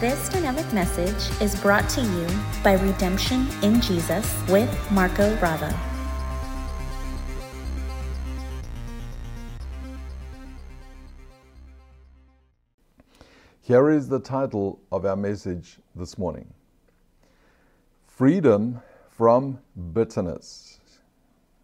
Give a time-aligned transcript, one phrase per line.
[0.00, 2.26] This dynamic message is brought to you
[2.64, 5.68] by Redemption in Jesus with Marco Bravo.
[13.60, 16.50] Here is the title of our message this morning
[18.06, 18.80] Freedom
[19.10, 19.58] from
[19.92, 20.80] Bitterness.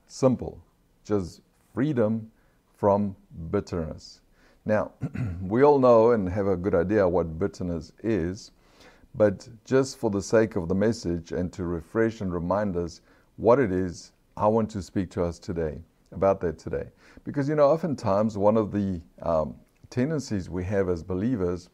[0.09, 0.61] Simple,
[1.07, 1.41] just
[1.73, 2.31] freedom
[2.77, 3.17] from
[3.51, 4.21] bitterness.
[4.67, 4.91] Now,
[5.43, 8.51] we all know and have a good idea what bitterness is,
[9.15, 13.01] but just for the sake of the message and to refresh and remind us
[13.37, 15.79] what it is, I want to speak to us today
[16.11, 16.89] about that today.
[17.25, 19.55] Because, you know, oftentimes one of the um,
[19.89, 21.71] tendencies we have as believers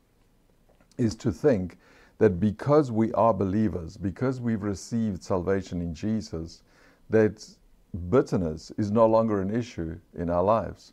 [0.99, 1.79] is to think
[2.19, 6.63] that because we are believers, because we've received salvation in Jesus,
[7.09, 7.45] that
[8.11, 10.93] bitterness is no longer an issue in our lives.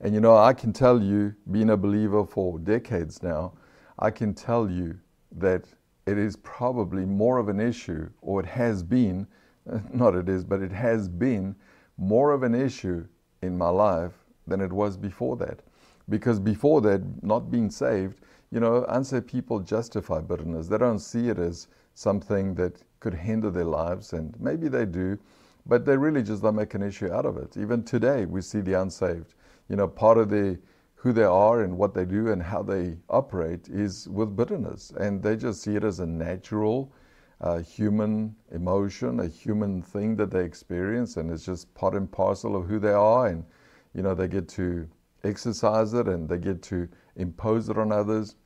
[0.00, 3.54] And you know, I can tell you, being a believer for decades now,
[3.98, 4.98] I can tell you
[5.32, 5.64] that
[6.06, 9.26] it is probably more of an issue, or it has been,
[9.92, 11.56] not it is, but it has been
[11.96, 13.04] more of an issue
[13.42, 14.12] in my life
[14.46, 15.60] than it was before that.
[16.08, 20.68] Because before that, not being saved, you know, unsaved people justify bitterness.
[20.68, 25.18] They don't see it as something that could hinder their lives, and maybe they do,
[25.66, 27.56] but they really just don't make an issue out of it.
[27.56, 29.34] Even today, we see the unsaved
[29.68, 30.58] you know, part of the
[30.94, 35.22] who they are and what they do and how they operate is with bitterness, and
[35.22, 36.92] they just see it as a natural
[37.40, 42.56] uh, human emotion, a human thing that they experience, and it's just part and parcel
[42.56, 43.44] of who they are, and
[43.94, 44.88] you know, they get to
[45.24, 48.36] exercise it and they get to impose it on others.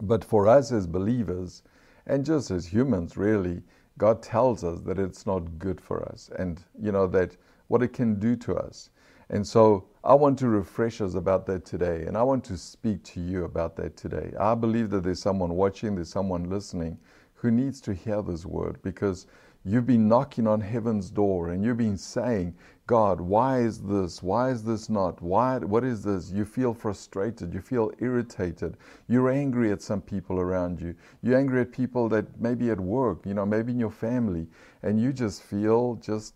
[0.00, 1.62] But for us as believers,
[2.06, 3.62] and just as humans, really,
[3.98, 7.36] God tells us that it's not good for us, and you know that
[7.68, 8.90] what it can do to us.
[9.32, 13.02] And so I want to refresh us about that today, and I want to speak
[13.04, 14.30] to you about that today.
[14.38, 16.98] I believe that there's someone watching, there's someone listening
[17.32, 19.26] who needs to hear this word because
[19.64, 22.54] you've been knocking on heaven's door and you've been saying,
[22.86, 24.22] God, why is this?
[24.22, 25.22] Why is this not?
[25.22, 26.30] Why, what is this?
[26.30, 27.54] You feel frustrated.
[27.54, 28.76] You feel irritated.
[29.08, 30.94] You're angry at some people around you.
[31.22, 34.46] You're angry at people that maybe at work, you know, maybe in your family,
[34.82, 36.34] and you just feel just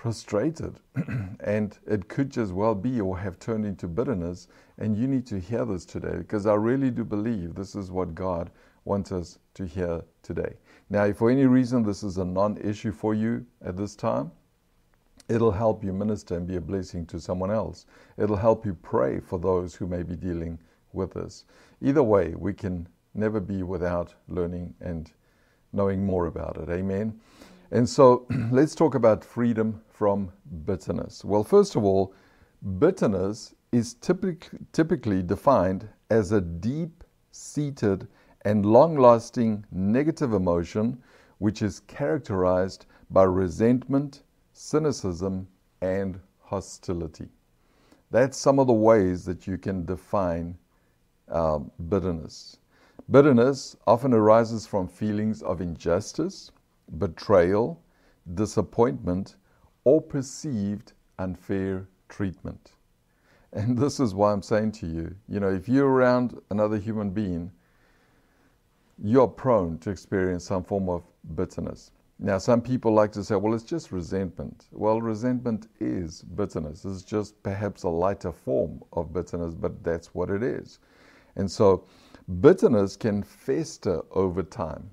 [0.00, 0.80] frustrated.
[1.40, 4.48] and it could just well be or have turned into bitterness.
[4.78, 8.14] And you need to hear this today because I really do believe this is what
[8.14, 8.50] God
[8.86, 10.54] wants us to hear today.
[10.88, 14.32] Now, if for any reason this is a non issue for you at this time,
[15.28, 17.84] it'll help you minister and be a blessing to someone else.
[18.16, 20.58] It'll help you pray for those who may be dealing
[20.94, 21.44] with this.
[21.82, 25.12] Either way, we can never be without learning and
[25.74, 26.70] knowing more about it.
[26.70, 27.20] Amen.
[27.70, 30.32] And so let's talk about freedom from
[30.64, 31.24] bitterness.
[31.24, 32.14] Well, first of all,
[32.78, 38.08] bitterness is typic- typically defined as a deep seated
[38.44, 41.00] and long lasting negative emotion
[41.38, 45.48] which is characterized by resentment, cynicism,
[45.80, 47.28] and hostility.
[48.10, 50.58] That's some of the ways that you can define
[51.28, 52.58] uh, bitterness.
[53.10, 56.50] Bitterness often arises from feelings of injustice,
[56.98, 57.80] betrayal,
[58.34, 59.36] disappointment,
[59.84, 62.72] or perceived unfair treatment.
[63.52, 67.10] And this is why I'm saying to you, you know, if you're around another human
[67.10, 67.50] being,
[69.02, 71.02] you're prone to experience some form of
[71.34, 71.90] bitterness.
[72.18, 74.66] Now, some people like to say, well, it's just resentment.
[74.72, 76.84] Well, resentment is bitterness.
[76.84, 80.80] It's just perhaps a lighter form of bitterness, but that's what it is.
[81.36, 81.86] And so,
[82.40, 84.90] bitterness can fester over time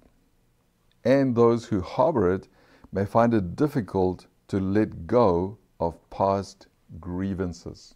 [1.07, 2.49] and those who harbor it
[2.91, 6.67] may find it difficult to let go of past
[6.99, 7.95] grievances.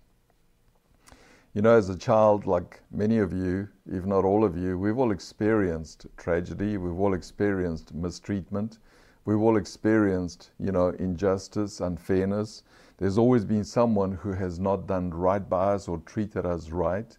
[1.54, 4.98] You know, as a child, like many of you, if not all of you, we've
[4.98, 8.78] all experienced tragedy, we've all experienced mistreatment,
[9.26, 12.64] we've all experienced, you know, injustice, unfairness.
[12.98, 17.18] There's always been someone who has not done right by us or treated us right.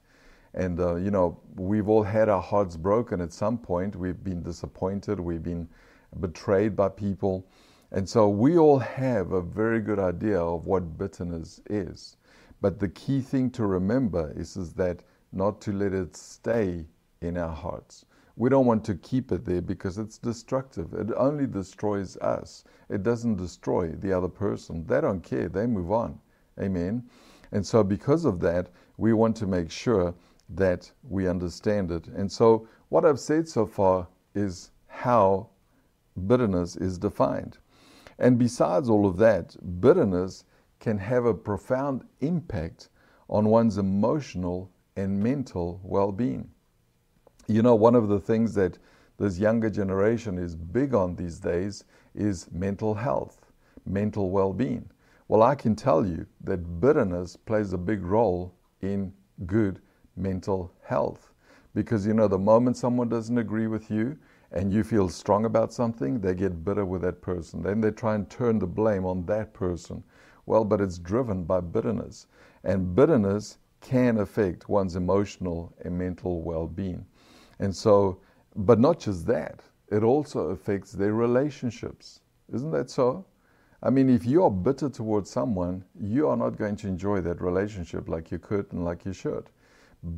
[0.54, 3.96] And, uh, you know, we've all had our hearts broken at some point.
[3.96, 5.18] We've been disappointed.
[5.18, 5.68] We've been
[6.20, 7.46] betrayed by people.
[7.90, 12.16] And so we all have a very good idea of what bitterness is.
[12.60, 16.86] But the key thing to remember is, is that not to let it stay
[17.20, 18.04] in our hearts.
[18.36, 20.94] We don't want to keep it there because it's destructive.
[20.94, 22.64] It only destroys us.
[22.88, 24.86] It doesn't destroy the other person.
[24.86, 25.48] They don't care.
[25.48, 26.18] They move on.
[26.60, 27.04] Amen.
[27.52, 30.14] And so, because of that, we want to make sure
[30.54, 32.08] that we understand it.
[32.08, 35.48] And so, what I've said so far is how
[36.26, 37.58] bitterness is defined.
[38.18, 40.44] And besides all of that, bitterness
[40.78, 42.88] can have a profound impact
[43.28, 46.50] on one's emotional and mental well being.
[47.46, 48.78] You know, one of the things that
[49.18, 51.84] this younger generation is big on these days
[52.14, 53.46] is mental health,
[53.86, 54.90] mental well being.
[55.28, 59.12] Well, I can tell you that bitterness plays a big role in
[59.46, 59.80] good
[60.16, 61.32] mental health.
[61.74, 64.18] Because, you know, the moment someone doesn't agree with you
[64.50, 67.62] and you feel strong about something, they get bitter with that person.
[67.62, 70.04] Then they try and turn the blame on that person.
[70.44, 72.26] Well, but it's driven by bitterness.
[72.64, 77.06] And bitterness can affect one's emotional and mental well being.
[77.58, 78.20] And so,
[78.56, 82.20] but not just that, it also affects their relationships.
[82.52, 83.24] Isn't that so?
[83.82, 87.40] I mean, if you are bitter towards someone, you are not going to enjoy that
[87.40, 89.50] relationship like you could and like you should.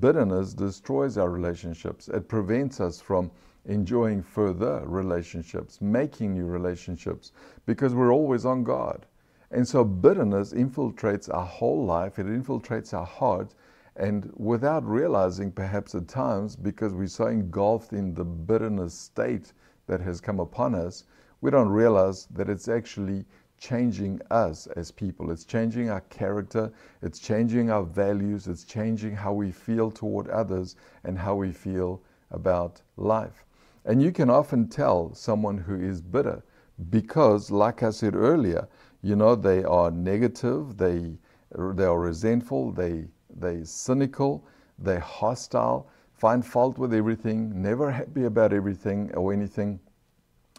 [0.00, 2.08] Bitterness destroys our relationships.
[2.08, 3.30] It prevents us from
[3.66, 7.32] enjoying further relationships, making new relationships,
[7.66, 9.04] because we're always on guard.
[9.50, 13.54] And so bitterness infiltrates our whole life, it infiltrates our heart,
[13.96, 19.52] and without realizing, perhaps at times, because we're so engulfed in the bitterness state
[19.86, 21.04] that has come upon us,
[21.42, 23.26] we don't realize that it's actually
[23.58, 25.30] changing us as people.
[25.30, 26.72] It's changing our character,
[27.02, 32.02] it's changing our values, it's changing how we feel toward others and how we feel
[32.30, 33.44] about life.
[33.84, 36.42] And you can often tell someone who is bitter
[36.90, 38.68] because, like I said earlier,
[39.02, 41.18] you know, they are negative, they,
[41.56, 43.06] they are resentful, they,
[43.36, 44.44] they cynical,
[44.78, 49.78] they're hostile, find fault with everything, never happy about everything or anything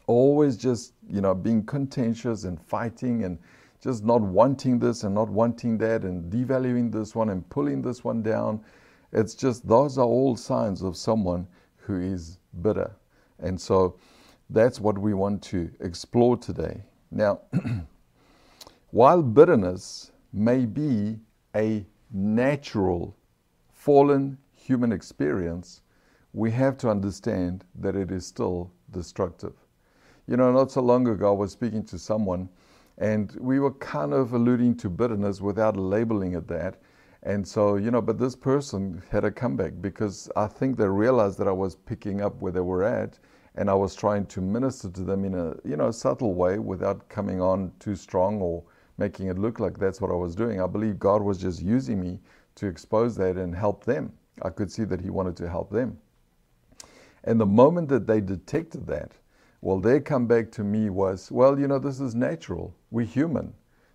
[0.08, 3.38] always just, you know, being contentious and fighting and
[3.82, 8.04] just not wanting this and not wanting that and devaluing this one and pulling this
[8.04, 8.62] one down.
[9.12, 11.48] It's just, those are all signs of someone
[11.78, 12.96] who is bitter.
[13.40, 13.98] And so
[14.50, 16.84] that's what we want to explore today.
[17.12, 17.42] Now,
[18.92, 21.20] while bitterness may be
[21.56, 23.16] a natural,
[23.72, 25.82] fallen human experience,
[26.34, 29.54] we have to understand that it is still destructive.
[30.28, 32.50] You know, not so long ago, I was speaking to someone,
[32.98, 36.82] and we were kind of alluding to bitterness without labeling it that.
[37.22, 41.38] And so, you know, but this person had a comeback because I think they realized
[41.40, 43.20] that I was picking up where they were at
[43.56, 47.08] and I was trying to minister to them in a, you know, subtle way without
[47.10, 48.64] coming on too strong or
[48.98, 50.62] making it look like that's what I was doing.
[50.62, 52.20] I believe God was just using me
[52.56, 54.12] to expose that and help them.
[54.42, 56.00] I could see that He wanted to help them.
[57.24, 59.14] And the moment that they detected that,
[59.66, 62.76] well, their comeback to me was, well, you know, this is natural.
[62.92, 63.52] We're human.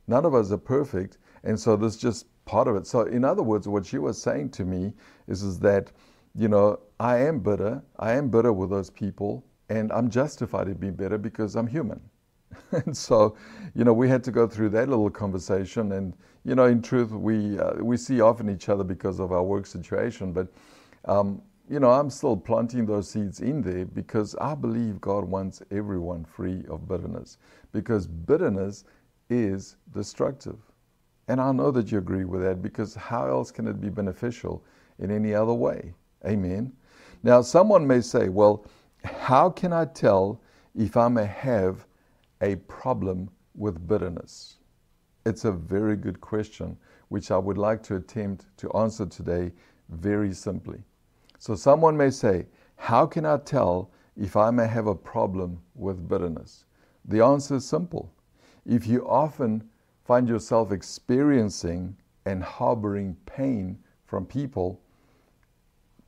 [0.09, 1.19] None of us are perfect.
[1.45, 2.89] And so this is just part of it.
[2.89, 4.93] So, in other words, what she was saying to me
[5.29, 5.93] is, is that,
[6.35, 7.81] you know, I am bitter.
[8.01, 9.47] I am bitter with those people.
[9.69, 12.01] And I'm justified to be bitter because I'm human.
[12.73, 13.37] and so,
[13.77, 15.93] you know, we had to go through that little conversation.
[15.93, 19.45] And, you know, in truth, we, uh, we see often each other because of our
[19.45, 20.33] work situation.
[20.33, 20.49] But,
[21.05, 21.41] um,
[21.71, 26.25] you know, I'm still planting those seeds in there because I believe God wants everyone
[26.25, 27.39] free of bitterness
[27.71, 28.83] because bitterness
[29.29, 30.59] is destructive.
[31.29, 34.65] And I know that you agree with that because how else can it be beneficial
[34.99, 35.95] in any other way?
[36.27, 36.73] Amen.
[37.23, 38.67] Now, someone may say, well,
[39.05, 40.41] how can I tell
[40.75, 41.87] if I may have
[42.41, 44.57] a problem with bitterness?
[45.25, 46.77] It's a very good question,
[47.11, 49.53] which I would like to attempt to answer today
[49.89, 50.83] very simply.
[51.41, 52.45] So someone may say,
[52.77, 56.67] How can I tell if I may have a problem with bitterness?
[57.07, 58.13] The answer is simple.
[58.67, 59.65] If you often
[60.05, 64.83] find yourself experiencing and harboring pain from people,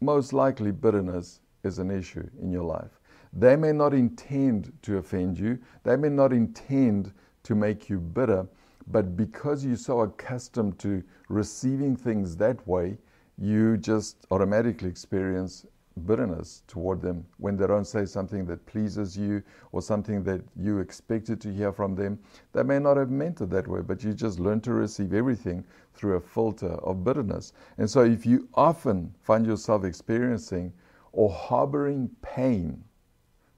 [0.03, 3.01] most likely bitterness is an issue in your life.
[3.33, 7.11] They may not intend to offend you, they may not intend
[7.45, 8.47] to make you bitter,
[8.87, 12.99] but because you're so accustomed to receiving things that way,
[13.39, 15.67] you just automatically experience
[16.07, 20.79] bitterness toward them when they don't say something that pleases you or something that you
[20.79, 22.19] expected to hear from them.
[22.53, 25.65] They may not have meant it that way, but you just learn to receive everything
[25.95, 27.53] through a filter of bitterness.
[27.79, 30.73] And so, if you often find yourself experiencing
[31.13, 32.83] or harboring pain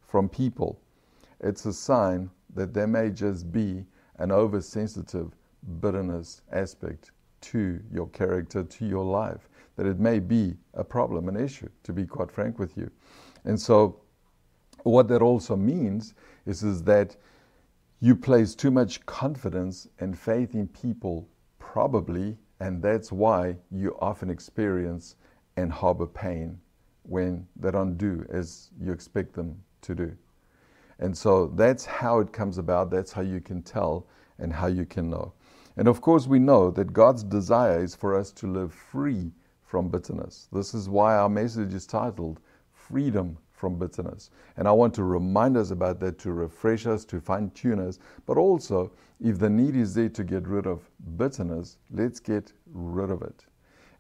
[0.01, 0.81] from people,
[1.41, 3.85] it's a sign that there may just be
[4.19, 5.33] an oversensitive
[5.81, 11.37] bitterness aspect to your character, to your life that it may be a problem, an
[11.37, 12.91] issue, to be quite frank with you.
[13.45, 14.01] And so,
[14.85, 16.15] what that also means
[16.47, 17.17] is, is that
[18.01, 21.29] you place too much confidence and faith in people,
[21.59, 25.17] probably, and that's why you often experience
[25.57, 26.59] and harbor pain
[27.03, 30.17] when they don't do as you expect them to do.
[30.99, 34.07] And so that's how it comes about, that's how you can tell
[34.39, 35.33] and how you can know.
[35.77, 39.33] And of course, we know that God's desire is for us to live free
[39.75, 40.47] from bitterness.
[40.53, 42.39] This is why our message is titled
[42.71, 44.31] freedom from bitterness.
[44.57, 47.99] And I want to remind us about that to refresh us, to fine tune us,
[48.25, 53.11] but also if the need is there to get rid of bitterness, let's get rid
[53.11, 53.47] of it.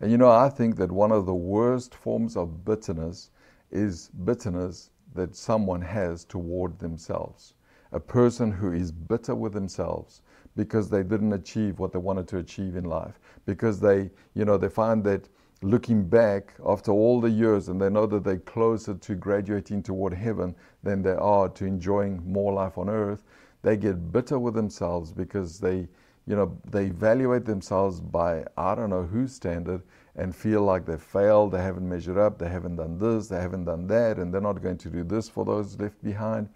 [0.00, 3.31] And you know, I think that one of the worst forms of bitterness
[3.73, 7.54] is bitterness that someone has toward themselves.
[7.90, 10.23] A person who is bitter with themselves
[10.54, 14.57] because they didn't achieve what they wanted to achieve in life, because they, you know,
[14.57, 15.28] they find that
[15.62, 20.12] looking back after all the years and they know that they're closer to graduating toward
[20.12, 23.23] heaven than they are to enjoying more life on earth,
[23.62, 25.88] they get bitter with themselves because they,
[26.26, 29.82] you know, they evaluate themselves by I don't know whose standard
[30.16, 33.64] and feel like they failed, they haven't measured up, they haven't done this, they haven't
[33.64, 36.49] done that, and they're not going to do this for those left behind.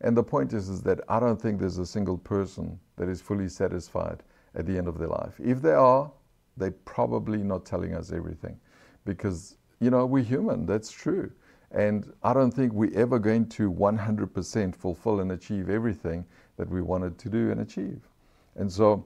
[0.00, 3.20] And the point is, is that I don't think there's a single person that is
[3.20, 4.22] fully satisfied
[4.54, 5.38] at the end of their life.
[5.38, 6.10] If they are,
[6.58, 8.58] they're probably not telling us everything
[9.04, 11.30] because, you know, we're human, that's true.
[11.70, 16.24] And I don't think we're ever going to 100% fulfill and achieve everything
[16.56, 18.00] that we wanted to do and achieve.
[18.56, 19.04] And so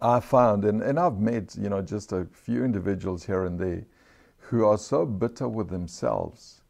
[0.00, 3.84] I found, and, and I've met, you know, just a few individuals here and there
[4.38, 6.62] who are so bitter with themselves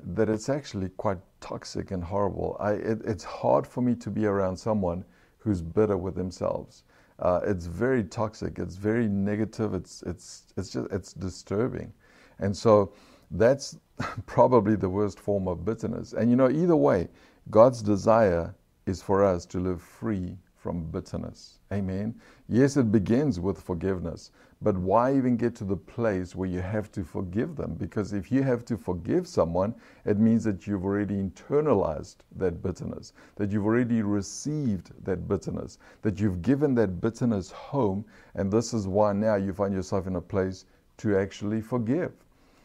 [0.00, 2.56] that it's actually quite toxic and horrible.
[2.60, 5.04] I, it, it's hard for me to be around someone
[5.38, 6.84] who's bitter with themselves.
[7.18, 8.58] Uh, it's very toxic.
[8.58, 9.74] It's very negative.
[9.74, 11.92] It's it's it's just it's disturbing,
[12.38, 12.92] and so
[13.30, 13.78] that's
[14.26, 16.12] probably the worst form of bitterness.
[16.12, 17.08] And you know, either way,
[17.50, 18.54] God's desire
[18.86, 21.58] is for us to live free from bitterness.
[21.72, 22.14] Amen.
[22.48, 24.30] Yes, it begins with forgiveness,
[24.62, 27.74] but why even get to the place where you have to forgive them?
[27.74, 29.74] Because if you have to forgive someone,
[30.06, 36.18] it means that you've already internalized that bitterness, that you've already received that bitterness, that
[36.18, 40.20] you've given that bitterness home, and this is why now you find yourself in a
[40.20, 40.64] place
[40.96, 42.12] to actually forgive.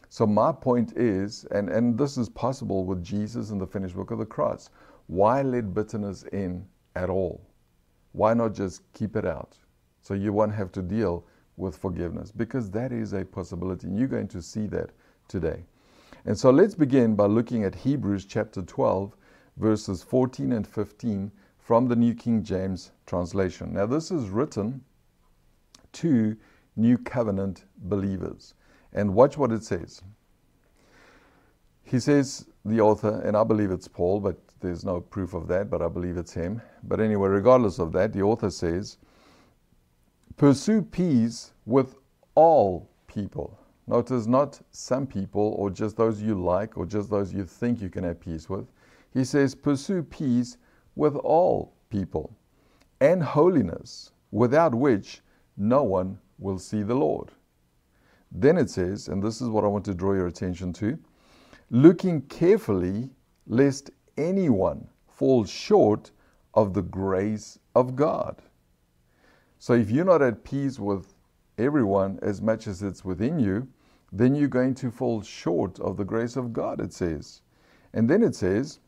[0.08, 4.12] So, my point is, and, and this is possible with Jesus and the finished work
[4.12, 4.70] of the cross,
[5.08, 7.42] why let bitterness in at all?
[8.14, 9.58] Why not just keep it out?
[10.02, 11.26] So you won't have to deal
[11.62, 13.88] with forgiveness because that is a possibility.
[13.88, 14.90] And you're going to see that
[15.28, 15.64] today.
[16.26, 19.16] And so let's begin by looking at Hebrews chapter 12,
[19.58, 23.74] verses 14 and 15 from the New King James translation.
[23.74, 24.84] Now, this is written
[25.94, 26.36] to
[26.76, 28.56] New Covenant believers.
[28.94, 30.02] And watch what it says.
[31.84, 35.70] He says, the author, and I believe it's Paul, but there's no proof of that,
[35.70, 36.62] but I believe it's him.
[36.84, 38.98] But anyway, regardless of that, the author says,
[40.38, 41.96] Pursue peace with
[42.36, 43.58] all people.
[43.88, 47.90] Notice not some people or just those you like or just those you think you
[47.90, 48.68] can have peace with.
[49.14, 50.58] He says, Pursue peace
[50.96, 52.36] with all people
[53.00, 55.22] and holiness, without which
[55.58, 57.32] no one will see the Lord.
[58.32, 60.98] Then it says, and this is what I want to draw your attention to
[61.72, 63.10] looking carefully
[63.48, 66.12] lest anyone falls short
[66.54, 68.42] of the grace of God.
[69.64, 71.14] So if you're not at peace with
[71.60, 73.68] everyone as much as it's within you,
[74.12, 77.44] then you're going to fall short of the grace of God, it says.
[77.94, 78.80] And then it says,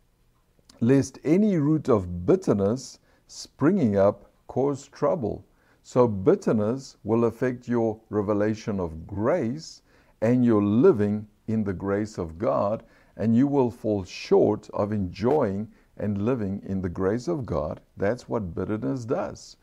[0.81, 5.45] lest any root of bitterness springing up cause trouble.
[5.83, 9.83] So bitterness will affect your revelation of grace
[10.21, 12.81] and your living in the grace of God
[13.15, 17.79] and you will fall short of enjoying and living in the grace of God.
[17.95, 19.55] That's what bitterness does.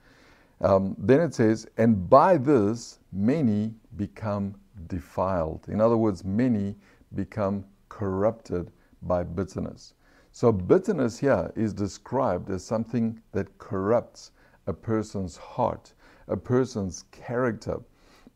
[0.60, 4.54] Um, then it says, and by this many become
[4.88, 5.66] defiled.
[5.68, 6.76] In other words, many
[7.14, 8.70] become corrupted
[9.02, 9.94] by bitterness.
[10.32, 14.30] So, bitterness here is described as something that corrupts
[14.66, 15.92] a person's heart,
[16.28, 17.80] a person's character,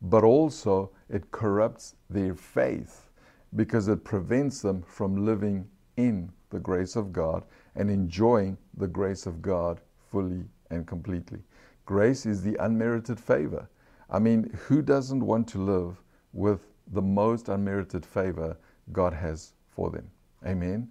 [0.01, 3.09] but also it corrupts their faith
[3.55, 9.25] because it prevents them from living in the grace of God and enjoying the grace
[9.25, 9.79] of God
[10.11, 11.39] fully and completely.
[11.85, 13.69] Grace is the unmerited favor.
[14.09, 16.01] I mean, who doesn't want to live
[16.33, 18.57] with the most unmerited favor
[18.91, 20.09] God has for them?
[20.45, 20.89] Amen.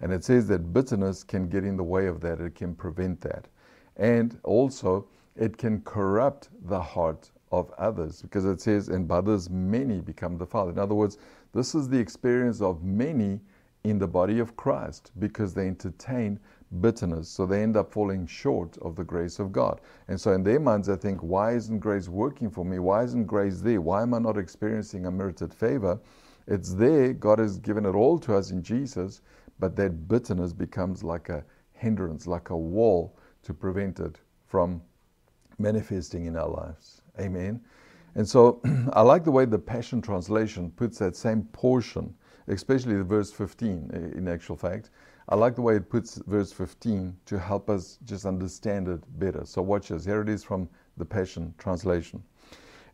[0.00, 3.20] And it says that bitterness can get in the way of that, it can prevent
[3.22, 3.48] that.
[3.96, 9.48] And also, it can corrupt the heart of others because it says, and by this
[9.48, 10.70] many become the Father.
[10.70, 11.18] In other words,
[11.52, 13.40] this is the experience of many
[13.84, 16.40] in the body of Christ because they entertain
[16.80, 17.28] bitterness.
[17.28, 19.80] So they end up falling short of the grace of God.
[20.08, 22.78] And so in their minds, they think, why isn't grace working for me?
[22.78, 23.80] Why isn't grace there?
[23.80, 25.98] Why am I not experiencing a merited favor?
[26.46, 27.12] It's there.
[27.12, 29.22] God has given it all to us in Jesus,
[29.58, 34.82] but that bitterness becomes like a hindrance, like a wall to prevent it from
[35.58, 37.02] manifesting in our lives.
[37.18, 37.60] Amen.
[38.14, 38.60] And so
[38.92, 42.14] I like the way the Passion Translation puts that same portion
[42.48, 44.90] especially the verse 15, uh, in actual fact.
[45.28, 49.44] I like the way it puts verse 15 to help us just understand it better.
[49.44, 50.04] So, watch this.
[50.04, 52.22] Here it is from the Passion Translation.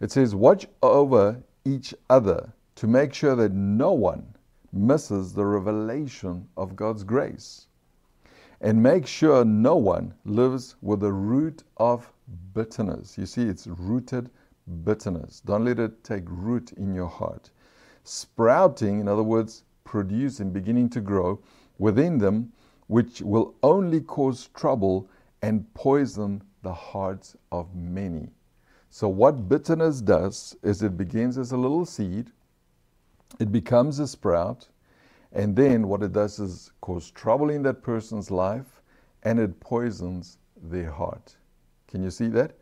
[0.00, 4.34] It says, Watch over each other to make sure that no one
[4.72, 7.66] misses the revelation of God's grace.
[8.60, 12.10] And make sure no one lives with a root of
[12.54, 13.18] bitterness.
[13.18, 14.30] You see, it's rooted
[14.84, 15.40] bitterness.
[15.40, 17.50] Don't let it take root in your heart.
[18.04, 21.40] Sprouting, in other words, producing, beginning to grow
[21.78, 22.52] within them,
[22.86, 25.08] which will only cause trouble
[25.42, 28.28] and poison the hearts of many.
[28.90, 32.30] So, what bitterness does is it begins as a little seed,
[33.40, 34.68] it becomes a sprout,
[35.32, 38.82] and then what it does is cause trouble in that person's life
[39.22, 41.36] and it poisons their heart.
[41.88, 42.52] Can you see that?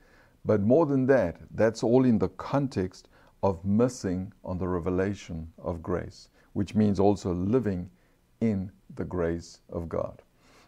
[0.45, 3.09] But more than that, that's all in the context
[3.43, 7.91] of missing on the revelation of grace, which means also living
[8.41, 10.23] in the grace of God.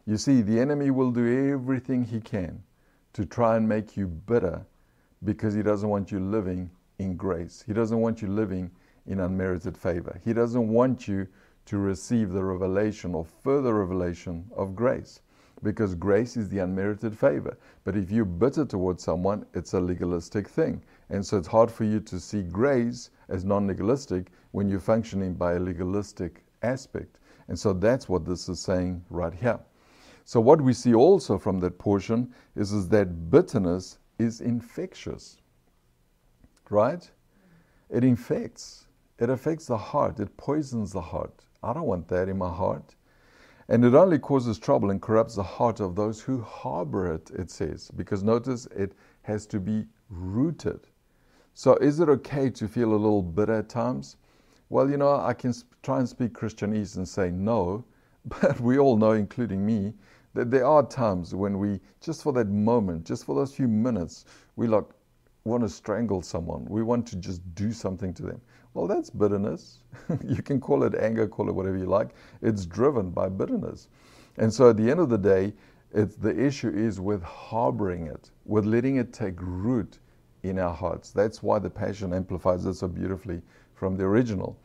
[0.07, 2.63] You see, the enemy will do everything he can
[3.13, 4.65] to try and make you bitter
[5.25, 7.63] because he doesn't want you living in grace.
[7.67, 8.71] He doesn't want you living
[9.07, 10.19] in unmerited favor.
[10.25, 11.29] He doesn't want you
[11.67, 15.21] to receive the revelation or further revelation of grace
[15.63, 17.57] because grace is the unmerited favor.
[17.85, 20.83] But if you're bitter towards someone, it's a legalistic thing.
[21.13, 25.35] And so it's hard for you to see grace as non legalistic when you're functioning
[25.35, 27.19] by a legalistic aspect.
[27.49, 29.61] And so that's what this is saying right here.
[30.25, 35.37] So, what we see also from that portion is, is that bitterness is infectious,
[36.71, 37.11] right?
[37.91, 38.87] It infects,
[39.19, 41.45] it affects the heart, it poisons the heart.
[41.63, 42.95] I don't want that in my heart.
[43.69, 47.51] And it only causes trouble and corrupts the heart of those who harbor it, it
[47.51, 47.91] says.
[47.97, 50.89] Because notice it has to be rooted.
[51.55, 54.17] So is it okay to feel a little bitter at times?
[54.71, 57.85] Well, you know, I can try and speak Christianese and say no,
[58.25, 59.93] but we all know, including me,
[60.33, 64.25] that there are times when we, just for that moment, just for those few minutes,
[64.57, 64.87] we like
[65.45, 66.65] want to strangle someone.
[66.65, 68.41] We want to just do something to them.
[68.73, 69.81] Well, that's bitterness.
[70.25, 72.15] you can call it anger, call it whatever you like.
[72.41, 73.89] It's driven by bitterness.
[74.39, 75.53] And so at the end of the day,
[75.93, 79.99] it's, the issue is with harboring it, with letting it take root
[80.43, 81.11] in our hearts.
[81.11, 83.43] That's why the Passion amplifies it so beautifully
[83.75, 84.59] from the original.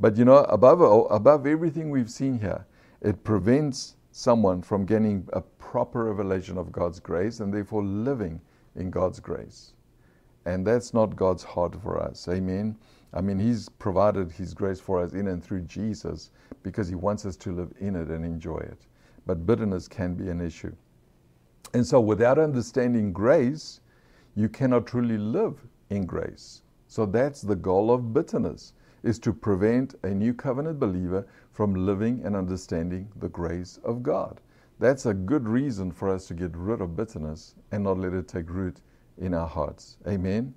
[0.00, 2.66] But you know, above, above everything we've seen here,
[3.00, 8.40] it prevents someone from getting a proper revelation of God's grace and therefore living
[8.76, 9.72] in God's grace.
[10.44, 12.28] And that's not God's heart for us.
[12.28, 12.76] Amen.
[13.14, 16.30] I mean, He's provided His grace for us in and through Jesus
[16.62, 18.86] because He wants us to live in it and enjoy it.
[19.26, 20.74] But bitterness can be an issue.
[21.74, 23.80] And so, without understanding grace,
[24.34, 26.62] you cannot truly live in grace.
[26.86, 32.20] So, that's the goal of bitterness is to prevent a new covenant believer from living
[32.24, 34.40] and understanding the grace of God.
[34.78, 38.28] That's a good reason for us to get rid of bitterness and not let it
[38.28, 38.80] take root
[39.18, 39.96] in our hearts.
[40.06, 40.54] Amen.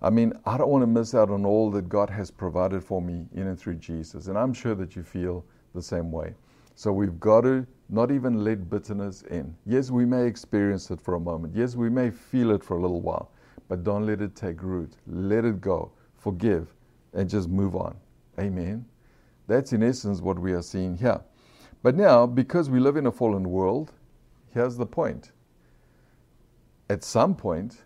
[0.00, 3.00] I mean, I don't want to miss out on all that God has provided for
[3.00, 4.26] me in and through Jesus.
[4.26, 6.34] And I'm sure that you feel the same way.
[6.74, 9.54] So we've got to not even let bitterness in.
[9.66, 11.54] Yes, we may experience it for a moment.
[11.54, 13.32] Yes, we may feel it for a little while.
[13.68, 14.92] But don't let it take root.
[15.06, 15.92] Let it go.
[16.16, 16.74] Forgive
[17.12, 17.96] and just move on.
[18.38, 18.84] Amen.
[19.46, 21.20] That's in essence what we are seeing here.
[21.82, 23.92] But now, because we live in a fallen world,
[24.52, 25.32] here's the point
[26.92, 27.78] at some point,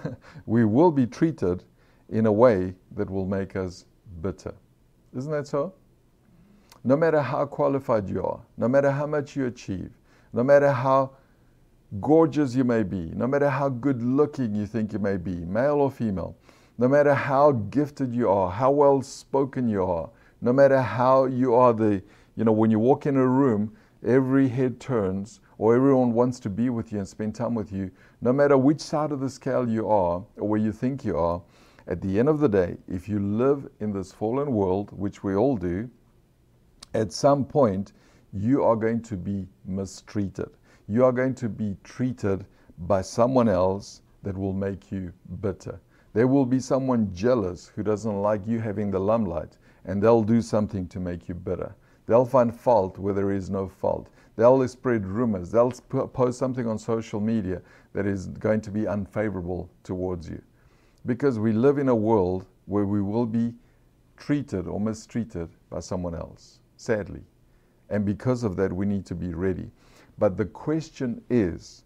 [0.46, 1.64] we will be treated
[2.08, 3.84] in a way that will make us
[4.22, 4.54] bitter.
[5.14, 5.74] Isn't that so?
[6.86, 9.90] No matter how qualified you are, no matter how much you achieve,
[10.34, 11.12] no matter how
[11.98, 15.76] gorgeous you may be, no matter how good looking you think you may be, male
[15.76, 16.36] or female,
[16.76, 20.10] no matter how gifted you are, how well spoken you are,
[20.42, 22.02] no matter how you are the,
[22.36, 26.50] you know, when you walk in a room, every head turns or everyone wants to
[26.50, 29.66] be with you and spend time with you, no matter which side of the scale
[29.66, 31.40] you are or where you think you are,
[31.86, 35.34] at the end of the day, if you live in this fallen world, which we
[35.34, 35.88] all do,
[36.94, 37.92] at some point
[38.32, 40.50] you are going to be mistreated.
[40.88, 42.46] You are going to be treated
[42.86, 45.80] by someone else that will make you bitter.
[46.12, 50.40] There will be someone jealous who doesn't like you having the limelight, and they'll do
[50.40, 51.74] something to make you bitter.
[52.06, 54.08] They'll find fault where there is no fault.
[54.36, 55.50] They'll spread rumors.
[55.50, 60.40] They'll post something on social media that is going to be unfavorable towards you.
[61.06, 63.54] Because we live in a world where we will be
[64.16, 67.22] treated or mistreated by someone else, sadly.
[67.90, 69.70] And because of that, we need to be ready.
[70.18, 71.84] But the question is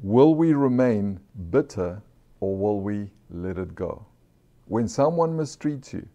[0.00, 2.02] will we remain bitter
[2.40, 4.06] or will we let it go?
[4.66, 6.06] When someone mistreats you,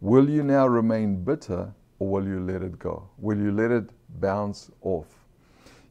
[0.00, 3.10] Will you now remain bitter or will you let it go?
[3.18, 5.08] Will you let it bounce off?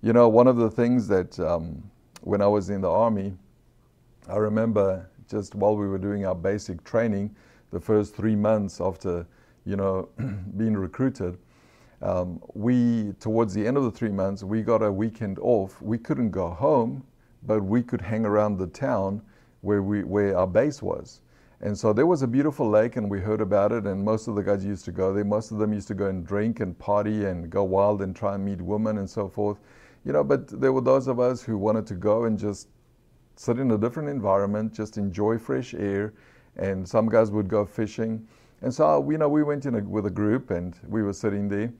[0.02, 1.84] You know, one of the things that um,
[2.22, 3.38] when I was in the army,
[4.28, 7.36] I remember just while we were doing our basic training,
[7.70, 9.28] the first three months after,
[9.65, 10.10] you know,
[10.58, 11.38] being recruited,
[12.02, 15.82] um, we, towards the end of the three months, we got a weekend off.
[15.82, 17.04] We couldn't go home,
[17.43, 19.22] but we could hang around the town
[19.62, 21.22] where, we, where our base was.
[21.62, 24.36] And so there was a beautiful lake, and we heard about it, and most of
[24.36, 25.26] the guys used to go there.
[25.26, 28.36] Most of them used to go and drink and party and go wild and try
[28.36, 29.60] and meet women and so forth.
[30.06, 32.69] You know, but there were those of us who wanted to go and just
[33.36, 36.13] sit in a different environment, just enjoy fresh air,
[36.56, 38.26] and some guys would go fishing.
[38.62, 41.48] And so, you know, we went in a, with a group, and we were sitting
[41.48, 41.72] there,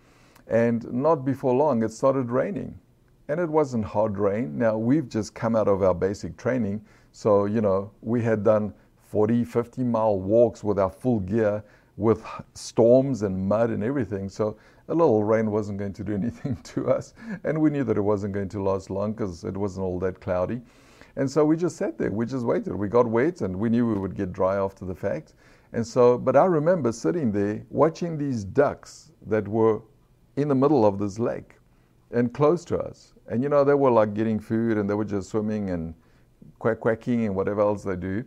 [0.48, 2.80] and not before long, it started raining.
[3.28, 4.58] And it wasn't hard rain.
[4.58, 8.74] Now, we've just come out of our basic training, so, you know, we had done
[9.10, 11.64] 40, 50 mile walks with our full gear
[11.98, 14.30] with storms and mud and everything.
[14.30, 14.56] So
[14.88, 17.14] a little rain wasn't going to do anything to us.
[17.44, 20.22] And we knew that it wasn't going to last long because it wasn't all that
[20.22, 20.62] cloudy.
[21.16, 22.12] And so we just sat there.
[22.12, 22.74] We just waited.
[22.74, 25.34] We got wet and we knew we would get dry after the fact.
[25.74, 29.82] And so, but I remember sitting there watching these ducks that were
[30.36, 31.56] in the middle of this lake
[32.12, 33.14] and close to us.
[33.28, 35.94] And you know, they were like getting food and they were just swimming and
[36.58, 38.24] quack quacking and whatever else they do.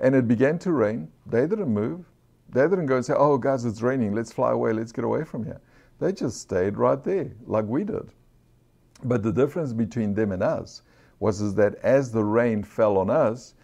[0.00, 1.10] And it began to rain.
[1.26, 2.06] They didn't move.
[2.50, 4.14] They didn't go and say, Oh, guys, it's raining.
[4.14, 4.72] Let's fly away.
[4.72, 5.60] Let's get away from here.
[5.98, 8.12] They just stayed right there, like we did.
[9.04, 10.82] But the difference between them and us
[11.20, 13.54] was is that as the rain fell on us,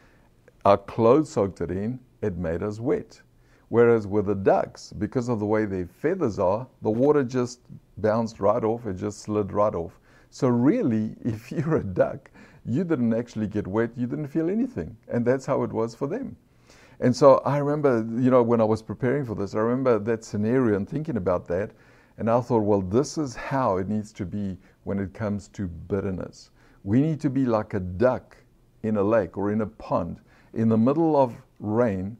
[0.65, 3.21] our clothes soaked it in, it made us wet.
[3.69, 7.61] Whereas with the ducks, because of the way their feathers are, the water just
[7.99, 9.99] bounced right off, it just slid right off.
[10.31, 12.31] So, really, if you're a duck,
[12.65, 14.97] you didn't actually get wet, you didn't feel anything.
[15.09, 16.37] And that's how it was for them.
[17.01, 20.25] And so I remember, you know, when I was preparing for this, I remember that
[20.25, 21.73] scenario and thinking about that.
[22.17, 25.67] And I thought, well, this is how it needs to be when it comes to
[25.67, 26.51] bitterness.
[26.85, 28.37] We need to be like a duck
[28.85, 30.21] in a lake or in a pond
[30.55, 32.17] in the middle of rain,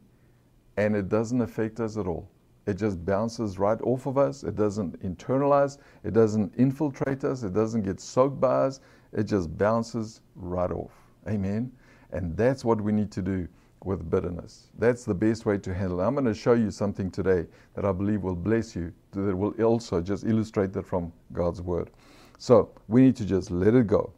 [0.77, 2.29] and it doesn't affect us at all.
[2.67, 4.43] It just bounces right off of us.
[4.43, 5.77] It doesn't internalize.
[6.03, 7.43] It doesn't infiltrate us.
[7.43, 8.79] It doesn't get soaked by us.
[9.13, 10.91] It just bounces right off.
[11.27, 11.71] Amen.
[12.11, 13.47] And that's what we need to do
[13.83, 14.71] with bitterness.
[14.79, 16.03] That's the best way to handle it.
[16.03, 17.45] I'm going to show you something today
[17.75, 21.91] that I believe will bless you, that will also just illustrate that from God's Word.
[22.39, 24.11] So we need to just let it go.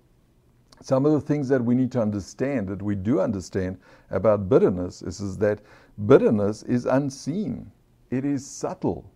[0.82, 3.78] Some of the things that we need to understand, that we do understand
[4.12, 5.62] about bitterness, is, is that
[6.06, 7.72] bitterness is unseen,
[8.12, 9.10] it is subtle,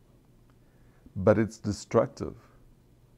[1.15, 2.36] but it's destructive.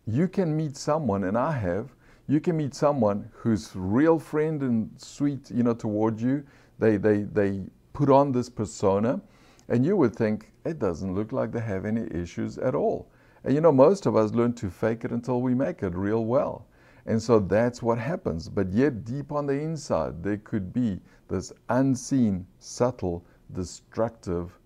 [0.06, 1.96] You can meet someone, and I have,
[2.28, 6.44] you can meet someone who's real friend and sweet, you know, toward you.
[6.80, 7.62] They, they, they
[7.94, 9.22] put on this persona,
[9.70, 13.10] and you would think it doesn't look like they have any issues at all.
[13.44, 16.26] And you know, most of us learn to fake it until we make it real
[16.26, 16.68] well.
[17.06, 18.48] And so that's what happens.
[18.48, 24.58] But yet, deep on the inside, there could be this unseen, subtle, destructive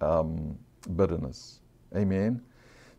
[0.00, 0.56] um,
[0.96, 1.60] bitterness.
[1.96, 2.42] Amen.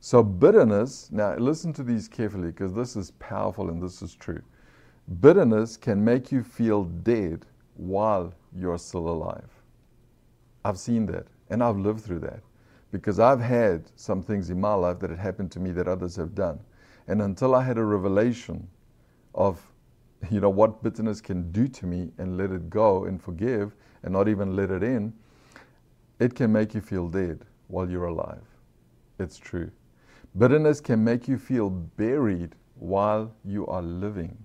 [0.01, 4.41] So, bitterness, now listen to these carefully because this is powerful and this is true.
[5.21, 7.45] Bitterness can make you feel dead
[7.75, 9.49] while you're still alive.
[10.63, 12.41] I've seen that and I've lived through that
[12.91, 16.15] because I've had some things in my life that had happened to me that others
[16.15, 16.59] have done.
[17.09, 18.67] And until I had a revelation
[19.33, 19.59] of
[20.29, 24.13] you know what bitterness can do to me and let it go and forgive and
[24.13, 25.11] not even let it in,
[26.19, 28.43] it can make you feel dead while you're alive.
[29.17, 29.71] It's true.
[30.37, 34.37] Bitterness can make you feel buried while you are living.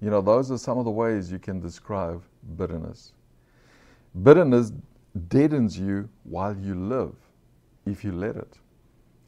[0.00, 2.22] You know, those are some of the ways you can describe
[2.56, 3.12] bitterness.
[4.22, 4.72] Bitterness
[5.28, 7.14] deadens you while you live,
[7.86, 8.59] if you let it.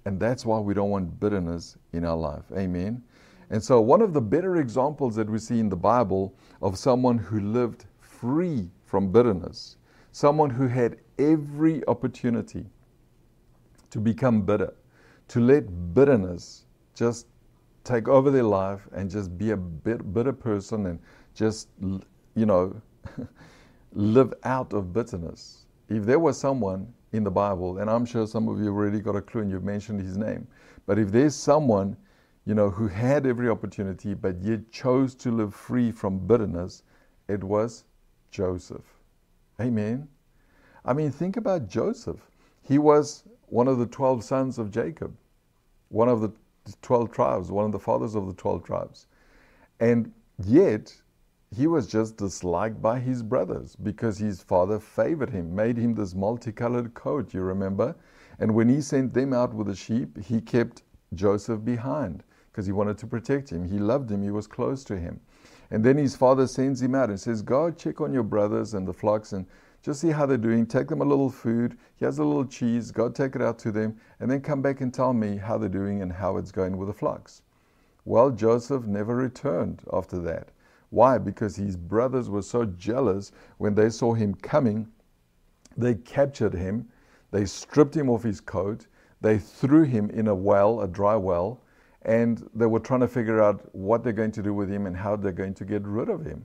[0.05, 2.45] And that's why we don't want bitterness in our life.
[2.57, 3.03] Amen.
[3.51, 7.19] And so, one of the better examples that we see in the Bible of someone
[7.19, 9.77] who lived free from bitterness,
[10.13, 12.65] someone who had every opportunity
[13.91, 14.73] to become bitter,
[15.29, 17.27] to let bitterness just
[17.85, 20.99] take over their life and just be a bitter person and
[21.35, 21.69] just,
[22.35, 22.81] you know,
[23.93, 25.67] live out of bitterness.
[25.89, 29.17] If there was someone in the Bible, and I'm sure some of you already got
[29.17, 30.47] a clue and you've mentioned his name,
[30.87, 31.97] but if there's someone,
[32.45, 36.83] you know, who had every opportunity but yet chose to live free from bitterness,
[37.29, 37.85] it was
[38.31, 38.95] Joseph.
[39.61, 40.09] Amen.
[40.85, 42.21] I mean, think about Joseph.
[42.63, 45.15] He was one of the 12 sons of Jacob
[45.93, 46.33] one of the
[46.81, 49.07] 12 tribes, one of the fathers of the 12 tribes.
[49.79, 50.11] And
[50.45, 50.95] yet,
[51.55, 56.15] he was just disliked by his brothers because his father favored him, made him this
[56.15, 57.95] multicolored coat, you remember?
[58.39, 62.73] And when he sent them out with the sheep, he kept Joseph behind because he
[62.73, 63.65] wanted to protect him.
[63.65, 65.21] He loved him, he was close to him.
[65.71, 68.89] And then his father sends him out and says, Go check on your brothers and
[68.89, 69.45] the flocks and
[69.83, 70.65] just see how they're doing.
[70.65, 71.77] Take them a little food.
[71.97, 72.91] He has a little cheese.
[72.91, 73.99] Go take it out to them.
[74.21, 76.89] And then come back and tell me how they're doing and how it's going with
[76.89, 77.43] the flocks.
[78.07, 80.51] Well, Joseph never returned after that.
[80.93, 81.17] Why?
[81.17, 84.87] Because his brothers were so jealous when they saw him coming.
[85.75, 86.87] They captured him,
[87.31, 88.87] they stripped him of his coat,
[89.23, 91.63] they threw him in a well, a dry well,
[92.03, 94.95] and they were trying to figure out what they're going to do with him and
[94.95, 96.45] how they're going to get rid of him.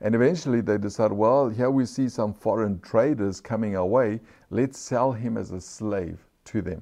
[0.00, 4.78] And eventually they decided, well, here we see some foreign traders coming our way, let's
[4.78, 6.80] sell him as a slave to them.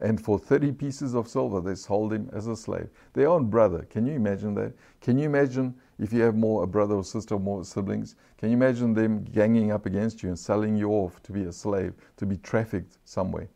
[0.00, 2.88] And for 30 pieces of silver, they sold him as a slave.
[3.12, 3.86] Their own brother.
[3.90, 4.72] Can you imagine that?
[5.00, 8.14] Can you imagine if you have more, a brother or sister or more siblings?
[8.36, 11.52] Can you imagine them ganging up against you and selling you off to be a
[11.52, 13.48] slave, to be trafficked somewhere?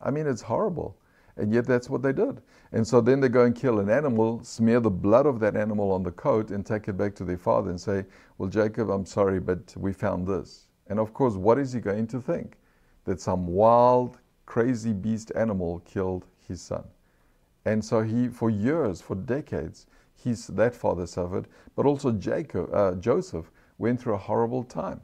[0.00, 0.96] I mean, it's horrible.
[1.36, 2.42] And yet that's what they did.
[2.72, 5.92] And so then they go and kill an animal, smear the blood of that animal
[5.92, 8.04] on the coat, and take it back to their father and say,
[8.36, 10.66] Well, Jacob, I'm sorry, but we found this.
[10.88, 12.56] And of course, what is he going to think?
[13.04, 16.84] That some wild, crazy beast animal killed his son.
[17.64, 19.86] And so he, for years, for decades,
[20.22, 25.00] his, that father suffered, but also Jacob, uh, Joseph went through a horrible time.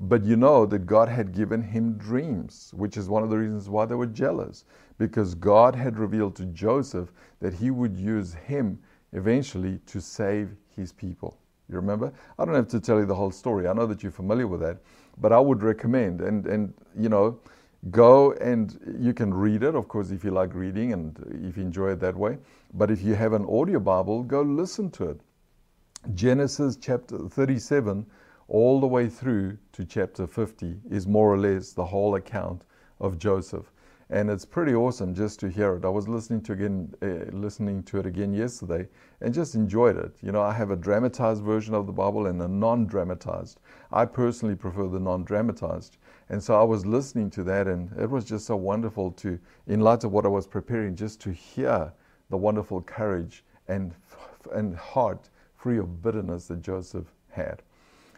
[0.00, 3.68] But you know that God had given him dreams, which is one of the reasons
[3.68, 4.64] why they were jealous,
[4.96, 8.78] because God had revealed to Joseph that he would use him
[9.12, 11.38] eventually to save his people.
[11.68, 12.12] You remember?
[12.38, 13.66] I don't have to tell you the whole story.
[13.66, 14.78] I know that you're familiar with that,
[15.18, 17.38] but I would recommend and and you know,
[17.90, 21.62] go and you can read it, of course, if you like reading and if you
[21.62, 22.38] enjoy it that way.
[22.74, 25.20] But if you have an audio Bible, go listen to it.
[26.14, 28.06] Genesis chapter 37,
[28.48, 32.64] all the way through to chapter 50, is more or less the whole account
[33.00, 33.72] of Joseph.
[34.10, 35.84] And it's pretty awesome just to hear it.
[35.84, 38.88] I was listening to again, uh, listening to it again yesterday,
[39.20, 40.16] and just enjoyed it.
[40.22, 43.60] You know, I have a dramatized version of the Bible and a non-dramatized.
[43.92, 45.97] I personally prefer the non-dramatized
[46.28, 49.80] and so I was listening to that, and it was just so wonderful to, in
[49.80, 51.92] light of what I was preparing, just to hear
[52.30, 53.94] the wonderful courage and,
[54.52, 57.62] and heart free of bitterness that Joseph had.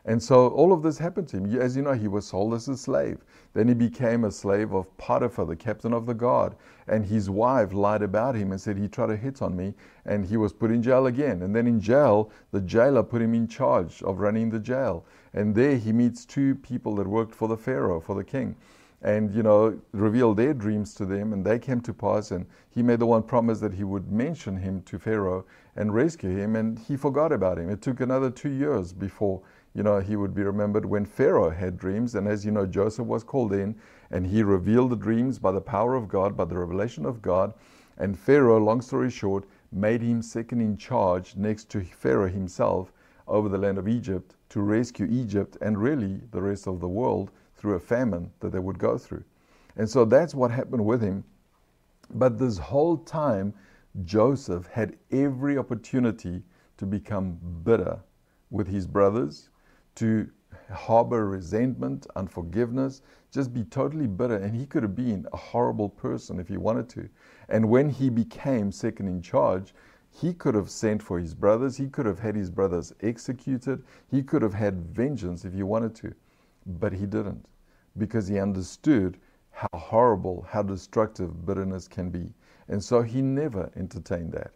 [0.06, 1.60] And so all of this happened to him.
[1.60, 3.18] As you know, he was sold as a slave.
[3.52, 6.54] Then he became a slave of Potiphar, the captain of the guard.
[6.88, 9.74] And his wife lied about him and said he tried to hit on me.
[10.06, 11.42] And he was put in jail again.
[11.42, 15.04] And then in jail, the jailer put him in charge of running the jail.
[15.32, 18.56] And there he meets two people that worked for the Pharaoh, for the king.
[19.02, 21.32] And, you know, revealed their dreams to them.
[21.32, 22.30] And they came to pass.
[22.32, 26.36] And he made the one promise that he would mention him to Pharaoh and rescue
[26.36, 26.56] him.
[26.56, 27.70] And he forgot about him.
[27.70, 29.40] It took another two years before
[29.72, 32.14] you know, he would be remembered when Pharaoh had dreams.
[32.16, 33.76] And as you know, Joseph was called in
[34.10, 37.54] and he revealed the dreams by the power of God, by the revelation of God.
[37.96, 42.92] And Pharaoh, long story short, made him second in charge next to Pharaoh himself
[43.28, 47.30] over the land of Egypt to rescue Egypt and really the rest of the world
[47.56, 49.24] through a famine that they would go through.
[49.76, 51.24] And so that's what happened with him.
[52.14, 53.54] But this whole time,
[54.04, 56.42] Joseph had every opportunity
[56.76, 57.98] to become bitter
[58.50, 59.50] with his brothers
[59.96, 60.28] to
[60.72, 64.36] harbor resentment, unforgiveness, just be totally bitter.
[64.36, 67.08] And he could have been a horrible person if he wanted to.
[67.48, 69.74] And when he became second in charge,
[70.12, 71.76] he could have sent for his brothers.
[71.76, 73.82] He could have had his brothers executed.
[74.10, 76.14] He could have had vengeance if he wanted to.
[76.66, 77.46] But he didn't
[77.96, 79.18] because he understood
[79.50, 82.32] how horrible, how destructive bitterness can be.
[82.68, 84.52] And so he never entertained that.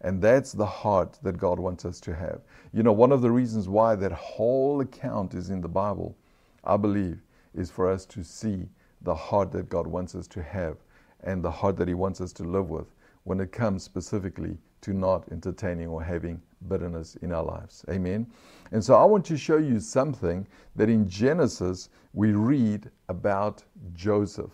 [0.00, 2.40] And that's the heart that God wants us to have.
[2.72, 6.16] You know, one of the reasons why that whole account is in the Bible,
[6.64, 7.20] I believe,
[7.54, 8.68] is for us to see
[9.02, 10.76] the heart that God wants us to have
[11.24, 12.94] and the heart that He wants us to live with
[13.24, 17.84] when it comes specifically to not entertaining or having bitterness in our lives.
[17.90, 18.26] Amen.
[18.72, 23.64] And so I want to show you something that in Genesis we read about
[23.94, 24.52] Joseph.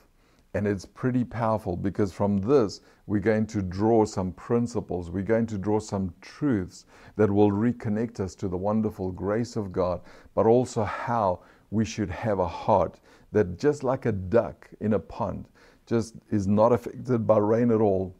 [0.54, 5.46] And it's pretty powerful because from this, we're going to draw some principles, we're going
[5.46, 10.00] to draw some truths that will reconnect us to the wonderful grace of God,
[10.34, 13.00] but also how we should have a heart
[13.32, 15.48] that, just like a duck in a pond,
[15.86, 18.14] just is not affected by rain at all.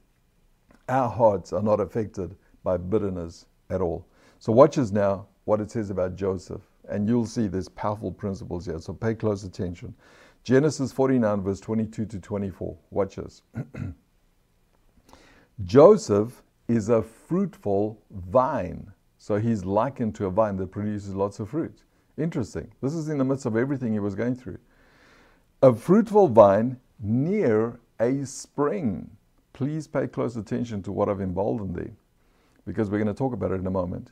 [0.89, 4.07] Our hearts are not affected by bitterness at all.
[4.39, 8.67] So, watch us now what it says about Joseph, and you'll see there's powerful principles
[8.67, 8.79] here.
[8.79, 9.95] So, pay close attention.
[10.43, 12.77] Genesis 49, verse 22 to 24.
[12.91, 13.43] Watch this.
[15.65, 18.93] Joseph is a fruitful vine.
[19.19, 21.83] So he's likened to a vine that produces lots of fruit.
[22.19, 22.71] Interesting.
[22.83, 24.59] This is in the midst of everything he was going through.
[25.63, 29.11] A fruitful vine near a spring.
[29.55, 31.93] Please pay close attention to what I've emboldened there
[32.67, 34.11] because we're going to talk about it in a moment.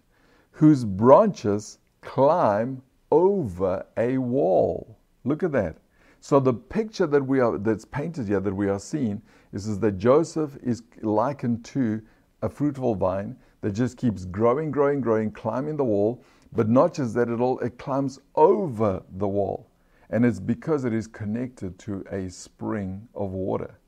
[0.52, 4.96] Whose branches climb over a wall.
[5.24, 5.76] Look at that.
[6.20, 9.20] So the picture that we are that's painted here that we are seeing
[9.52, 12.00] is, is that Joseph is likened to
[12.42, 17.14] a fruitful vine that just keeps growing, growing, growing, climbing the wall, but not just
[17.14, 19.68] that, it all it climbs over the wall.
[20.10, 23.78] And it's because it is connected to a spring of water.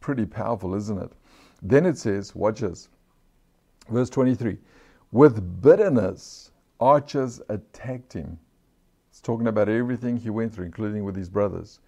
[0.00, 1.12] Pretty powerful, isn't it?
[1.62, 2.88] Then it says, watch this.
[3.88, 4.58] Verse 23
[5.12, 8.38] With bitterness, archers attacked him.
[9.10, 11.80] It's talking about everything he went through, including with his brothers.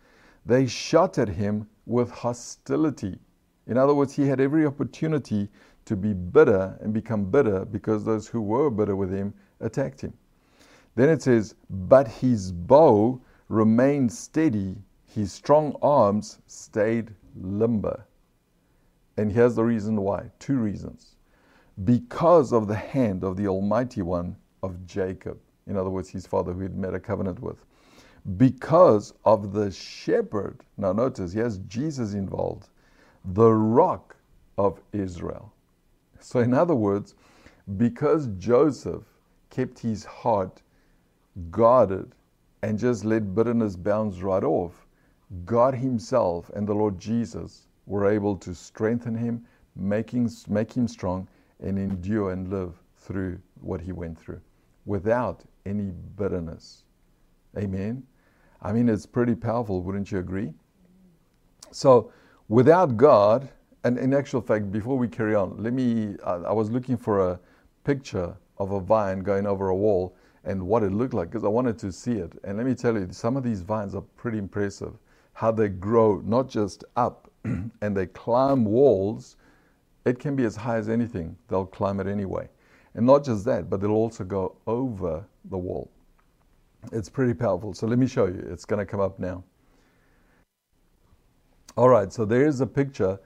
[0.46, 3.18] They shot at him with hostility.
[3.66, 5.48] In other words, he had every opportunity
[5.84, 10.14] to be bitter and become bitter because those who were bitter with him attacked him.
[10.94, 18.06] Then it says, But his bow remained steady, his strong arms stayed limber.
[19.16, 21.16] And here's the reason why two reasons.
[21.84, 26.52] Because of the hand of the Almighty One of Jacob, in other words, his father
[26.52, 27.64] who he had made a covenant with.
[28.36, 32.68] Because of the shepherd, now notice, he has Jesus involved,
[33.24, 34.16] the rock
[34.56, 35.52] of Israel.
[36.20, 37.14] So, in other words,
[37.76, 39.04] because Joseph
[39.50, 40.62] kept his heart
[41.50, 42.14] guarded
[42.62, 44.87] and just let bitterness bounce right off,
[45.44, 51.28] God Himself and the Lord Jesus were able to strengthen him, him, make him strong,
[51.60, 54.40] and endure and live through what he went through
[54.84, 56.84] without any bitterness.
[57.56, 58.02] Amen.
[58.62, 60.52] I mean, it's pretty powerful, wouldn't you agree?
[61.70, 62.12] So,
[62.48, 63.48] without God,
[63.84, 66.16] and in actual fact, before we carry on, let me.
[66.24, 67.40] I was looking for a
[67.84, 71.48] picture of a vine going over a wall and what it looked like because I
[71.48, 72.32] wanted to see it.
[72.44, 74.94] And let me tell you, some of these vines are pretty impressive.
[75.38, 79.36] How they grow not just up and they climb walls,
[80.04, 81.36] it can be as high as anything.
[81.46, 82.48] They'll climb it anyway.
[82.96, 85.92] And not just that, but they'll also go over the wall.
[86.90, 87.72] It's pretty powerful.
[87.72, 88.44] So let me show you.
[88.50, 89.44] It's going to come up now.
[91.76, 93.20] All right, so there's a picture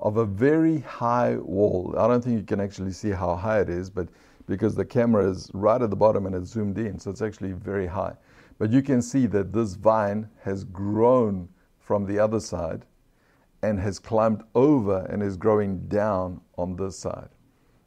[0.00, 1.94] of a very high wall.
[1.98, 4.08] I don't think you can actually see how high it is, but
[4.46, 7.52] because the camera is right at the bottom and it's zoomed in, so it's actually
[7.52, 8.14] very high.
[8.58, 11.46] But you can see that this vine has grown
[11.88, 12.84] from the other side
[13.62, 17.30] and has climbed over and is growing down on this side.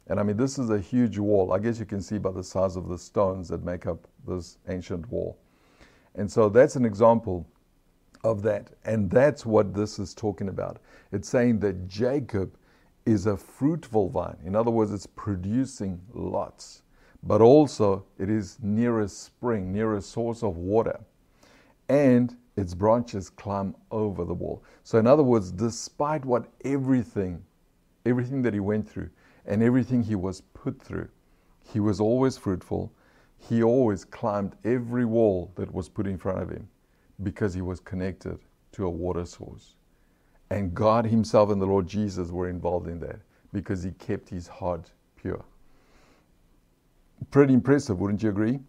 [0.08, 1.52] And I mean, this is a huge wall.
[1.52, 4.58] I guess you can see by the size of the stones that make up this
[4.68, 5.38] ancient wall.
[6.16, 7.46] And so that's an example
[8.24, 8.70] of that.
[8.84, 10.80] And that's what this is talking about.
[11.12, 12.56] It's saying that Jacob
[13.06, 14.38] is a fruitful vine.
[14.44, 16.82] In other words, it's producing lots,
[17.22, 20.98] but also it is near a spring, near a source of water.
[21.88, 24.62] And its branches climb over the wall.
[24.84, 27.42] So, in other words, despite what everything,
[28.04, 29.10] everything that he went through,
[29.46, 31.08] and everything he was put through.
[31.72, 32.92] He was always fruitful.
[33.38, 36.68] He always climbed every wall that was put in front of him
[37.22, 38.38] because he was connected
[38.72, 39.74] to a water source.
[40.50, 43.20] And God Himself and the Lord Jesus were involved in that
[43.52, 45.42] because He kept His heart pure.
[47.30, 48.60] Pretty impressive, wouldn't you agree?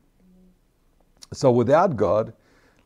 [1.34, 2.34] So, without God,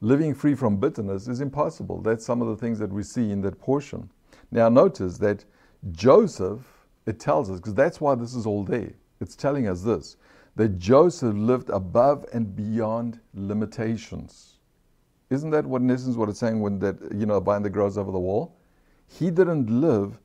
[0.02, 2.02] living free from bitterness is impossible.
[2.02, 4.10] That's some of the things that we see in that portion.
[4.52, 5.44] Now, notice that
[5.92, 8.92] Joseph it tells us, because that's why this is all there.
[9.20, 10.18] It's telling us this
[10.58, 14.58] that Joseph lived above and beyond limitations.
[15.30, 17.98] Isn't that what in essence what it's saying when that you know vine that grows
[17.98, 18.58] over the wall?
[19.08, 20.20] He didn't live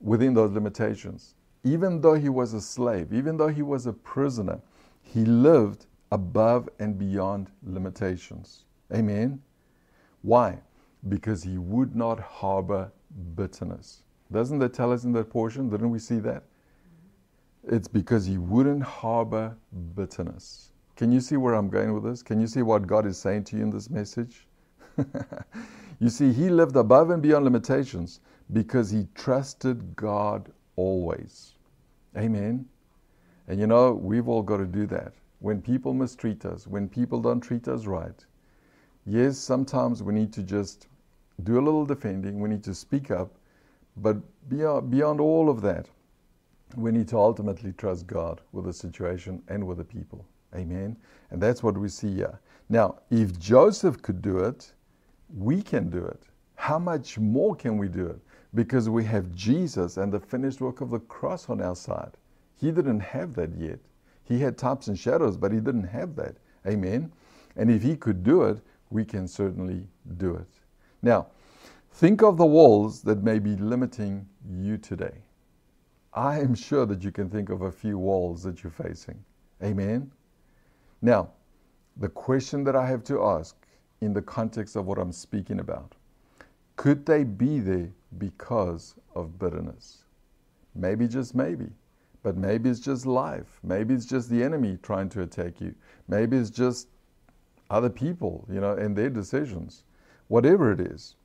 [0.00, 1.34] within those limitations.
[1.64, 4.60] Even though he was a slave, even though he was a prisoner,
[5.02, 8.64] he lived above and beyond limitations.
[8.92, 9.40] Amen.
[10.22, 10.58] Why?
[11.08, 12.92] Because he would not harbor
[13.34, 14.02] bitterness.
[14.30, 15.68] Doesn't that tell us in that portion?
[15.68, 16.44] Didn't we see that?
[17.64, 19.56] It's because he wouldn't harbor
[19.94, 20.72] bitterness.
[20.96, 22.22] Can you see where I'm going with this?
[22.22, 24.46] Can you see what God is saying to you in this message?
[26.00, 28.20] you see, he lived above and beyond limitations
[28.52, 31.54] because he trusted God always.
[32.16, 32.66] Amen.
[33.48, 35.12] And you know, we've all got to do that.
[35.40, 38.24] When people mistreat us, when people don't treat us right,
[39.06, 40.88] yes, sometimes we need to just
[41.44, 43.32] do a little defending, we need to speak up,
[43.96, 44.16] but
[44.48, 45.88] beyond, beyond all of that,
[46.76, 50.24] we need to ultimately trust God with the situation and with the people.
[50.54, 50.96] Amen.
[51.30, 52.38] And that's what we see here.
[52.68, 54.72] Now, if Joseph could do it,
[55.36, 56.22] we can do it.
[56.54, 58.20] How much more can we do it?
[58.54, 62.12] Because we have Jesus and the finished work of the cross on our side.
[62.60, 63.78] He didn't have that yet.
[64.24, 66.36] He had types and shadows, but he didn't have that.
[66.66, 67.10] Amen.
[67.56, 68.60] And if he could do it,
[68.92, 69.86] we can certainly
[70.18, 70.48] do it.
[71.02, 71.28] Now,
[71.92, 75.22] think of the walls that may be limiting you today.
[76.14, 79.24] I am sure that you can think of a few walls that you're facing.
[79.62, 80.10] Amen.
[81.00, 81.30] Now,
[81.96, 83.56] the question that I have to ask
[84.00, 85.94] in the context of what I'm speaking about
[86.76, 90.04] could they be there because of bitterness?
[90.74, 91.68] Maybe, just maybe.
[92.22, 93.60] But maybe it's just life.
[93.62, 95.74] Maybe it's just the enemy trying to attack you.
[96.08, 96.88] Maybe it's just
[97.72, 99.84] other people, you know, and their decisions.
[100.28, 101.16] Whatever it is.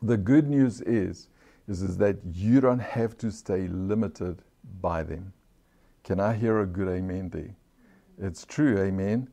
[0.00, 1.28] The good news is,
[1.68, 4.42] is, is that you don't have to stay limited
[4.80, 5.32] by them.
[6.04, 7.54] Can I hear a good amen there?
[8.18, 9.28] It's true, amen.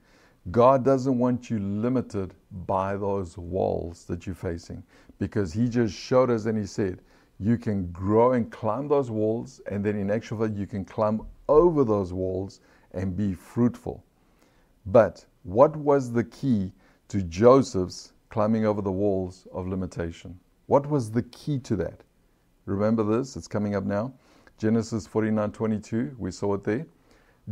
[0.52, 2.34] God doesn't want you limited
[2.66, 4.84] by those walls that you're facing
[5.20, 7.02] because He just showed us and He said,
[7.40, 11.22] you can grow and climb those walls, and then in actual fact, you can climb
[11.48, 12.62] over those walls
[12.94, 14.04] and be fruitful.
[14.88, 16.72] But what was the key
[17.10, 20.40] to Joseph's climbing over the walls of limitation?
[20.68, 22.04] What was the key to that?
[22.66, 24.14] Remember this, it's coming up now.
[24.58, 26.86] Genesis 49:22, we saw it there.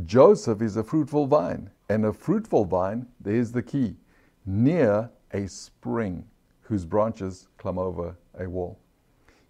[0.06, 3.98] Joseph is a fruitful vine, and a fruitful vine, there's the key,
[4.46, 6.26] near a spring
[6.62, 8.80] whose branches climb over a wall.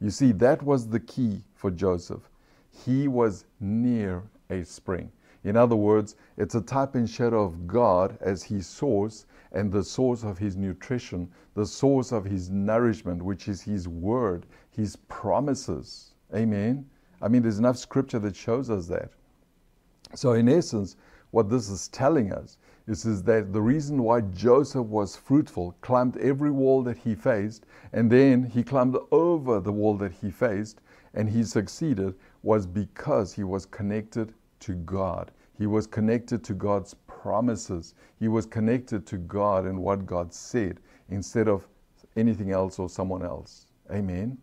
[0.02, 2.30] You see, that was the key for Joseph.
[2.72, 5.12] He was near a spring.
[5.46, 9.84] In other words, it's a type and shadow of God as his source and the
[9.84, 16.16] source of his nutrition, the source of his nourishment, which is his word, his promises.
[16.34, 16.90] Amen.
[17.22, 19.12] I mean, there's enough scripture that shows us that.
[20.16, 20.96] So, in essence,
[21.30, 26.18] what this is telling us is, is that the reason why Joseph was fruitful, climbed
[26.18, 30.82] every wall that he faced, and then he climbed over the wall that he faced,
[31.14, 35.32] and he succeeded, was because he was connected to God.
[35.58, 37.96] He was connected to God's promises.
[38.20, 40.80] He was connected to God and what God said
[41.10, 41.68] instead of
[42.16, 43.68] anything else or someone else.
[43.92, 44.38] Amen.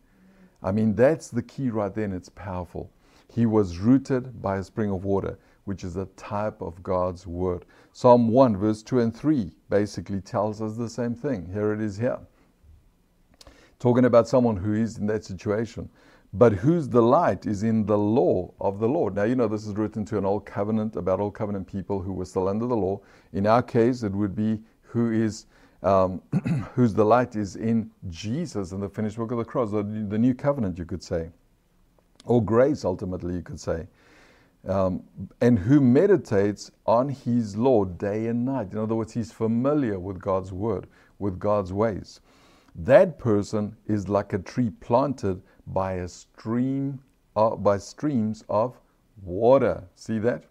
[0.63, 2.91] I mean, that's the key right there, and it's powerful.
[3.33, 7.65] He was rooted by a spring of water which is a type of God's word.
[7.93, 11.49] Psalm 1, verse 2 and 3 basically tells us the same thing.
[11.53, 12.19] Here it is here.
[13.79, 15.89] Talking about someone who is in that situation,
[16.33, 19.15] but whose delight is in the law of the Lord.
[19.15, 22.13] Now, you know, this is written to an old covenant, about old covenant people who
[22.13, 23.01] were still under the law.
[23.33, 25.47] In our case, it would be who is.
[25.85, 26.23] Um,
[26.77, 30.33] whose delight is in Jesus and the finished work of the cross, the, the new
[30.33, 31.29] covenant, you could say,
[32.25, 33.89] or grace, ultimately, you could say
[34.69, 35.03] um,
[35.41, 38.73] and who meditates on his law day and night.
[38.73, 40.87] In other words, he's familiar with God's word,
[41.19, 42.21] with God's ways.
[42.75, 47.01] That person is like a tree planted by a stream,
[47.37, 48.79] uh, by streams of
[49.23, 49.85] water.
[49.95, 50.45] See that?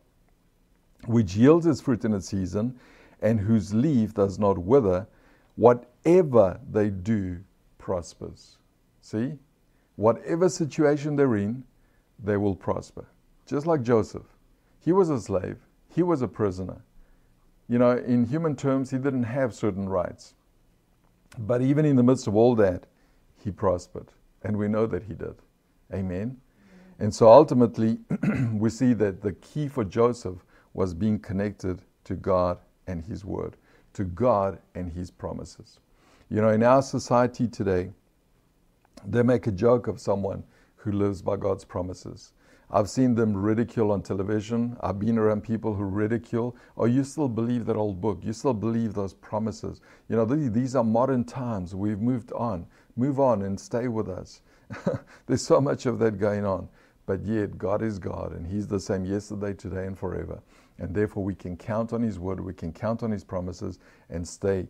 [1.06, 2.80] Which yields its fruit in its season,
[3.22, 5.08] and whose leaf does not wither.
[5.56, 7.40] Whatever they do
[7.78, 8.58] prospers.
[9.02, 9.34] See?
[9.96, 11.64] Whatever situation they're in,
[12.24, 13.06] they will prosper
[13.52, 14.24] just like Joseph.
[14.80, 15.58] He was a slave,
[15.94, 16.82] he was a prisoner.
[17.68, 20.34] You know, in human terms, he didn't have certain rights.
[21.38, 22.86] But even in the midst of all that,
[23.44, 24.12] he prospered.
[24.44, 25.36] And we know that he did.
[25.94, 26.38] Amen.
[27.00, 28.00] And so ultimately,
[28.54, 30.38] we see that the key for Joseph
[30.74, 33.58] was being connected to God and his word,
[33.94, 35.80] to God and his promises.
[36.30, 37.90] You know, in our society today,
[39.06, 40.44] they make a joke of someone
[40.76, 42.34] who lives by God's promises.
[42.74, 44.78] I've seen them ridicule on television.
[44.80, 46.56] I've been around people who ridicule.
[46.78, 48.20] Oh, you still believe that old book.
[48.24, 49.82] You still believe those promises.
[50.08, 51.76] You know, these are modern times.
[51.76, 52.66] We've moved on.
[52.96, 54.42] Move on and stay with us.
[55.26, 56.70] There's so much of that going on.
[57.06, 60.42] But yet, God is God, and He's the same yesterday, today, and forever.
[60.78, 64.26] And therefore, we can count on His word, we can count on His promises, and
[64.26, 64.68] stay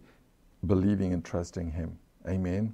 [0.66, 2.00] believing and trusting Him.
[2.28, 2.34] Amen.
[2.38, 2.74] Amen.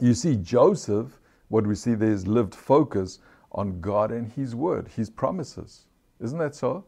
[0.00, 1.18] You see, Joseph,
[1.48, 3.18] what we see there is lived focus
[3.52, 5.86] on God and His Word, His promises.
[6.20, 6.84] Isn't that so?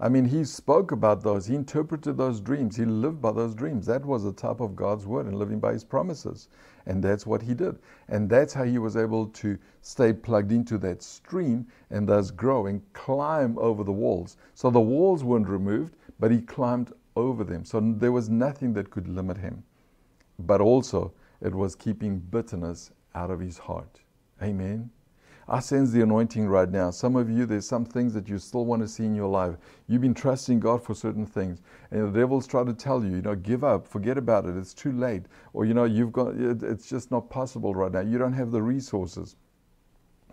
[0.00, 3.86] I mean, he spoke about those, he interpreted those dreams, he lived by those dreams.
[3.86, 6.48] That was the type of God's Word and living by His promises.
[6.86, 7.78] And that's what he did.
[8.08, 12.66] And that's how he was able to stay plugged into that stream and thus grow
[12.66, 14.36] and climb over the walls.
[14.54, 17.64] So the walls weren't removed, but he climbed over them.
[17.64, 19.62] So there was nothing that could limit him.
[20.38, 24.00] But also, it was keeping bitterness out of his heart.
[24.42, 24.90] Amen.
[25.46, 26.90] I sense the anointing right now.
[26.90, 29.56] Some of you, there's some things that you still want to see in your life.
[29.88, 33.22] You've been trusting God for certain things, and the devil's trying to tell you, you
[33.22, 36.88] know, give up, forget about it, it's too late, or you know, you've got, it's
[36.88, 38.00] just not possible right now.
[38.00, 39.36] You don't have the resources.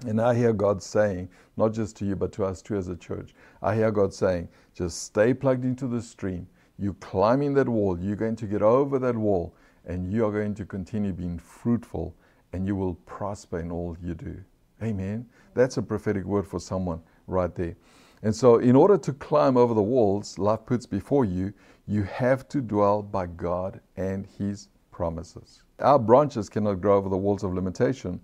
[0.07, 2.95] And I hear God saying, not just to you, but to us too as a
[2.95, 6.47] church, I hear God saying, just stay plugged into the stream.
[6.79, 9.53] You're climbing that wall, you're going to get over that wall,
[9.85, 12.15] and you are going to continue being fruitful,
[12.53, 14.41] and you will prosper in all you do.
[14.83, 15.25] Amen.
[15.53, 17.75] That's a prophetic word for someone right there.
[18.23, 21.53] And so, in order to climb over the walls life puts before you,
[21.87, 25.63] you have to dwell by God and His promises.
[25.79, 28.19] Our branches cannot grow over the walls of limitation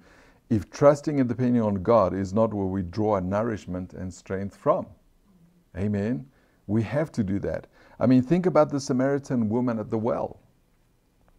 [0.49, 4.55] if trusting and depending on God is not where we draw our nourishment and strength
[4.55, 4.85] from.
[5.75, 6.25] Amen.
[6.67, 7.67] We have to do that.
[7.99, 10.39] I mean, think about the Samaritan woman at the well.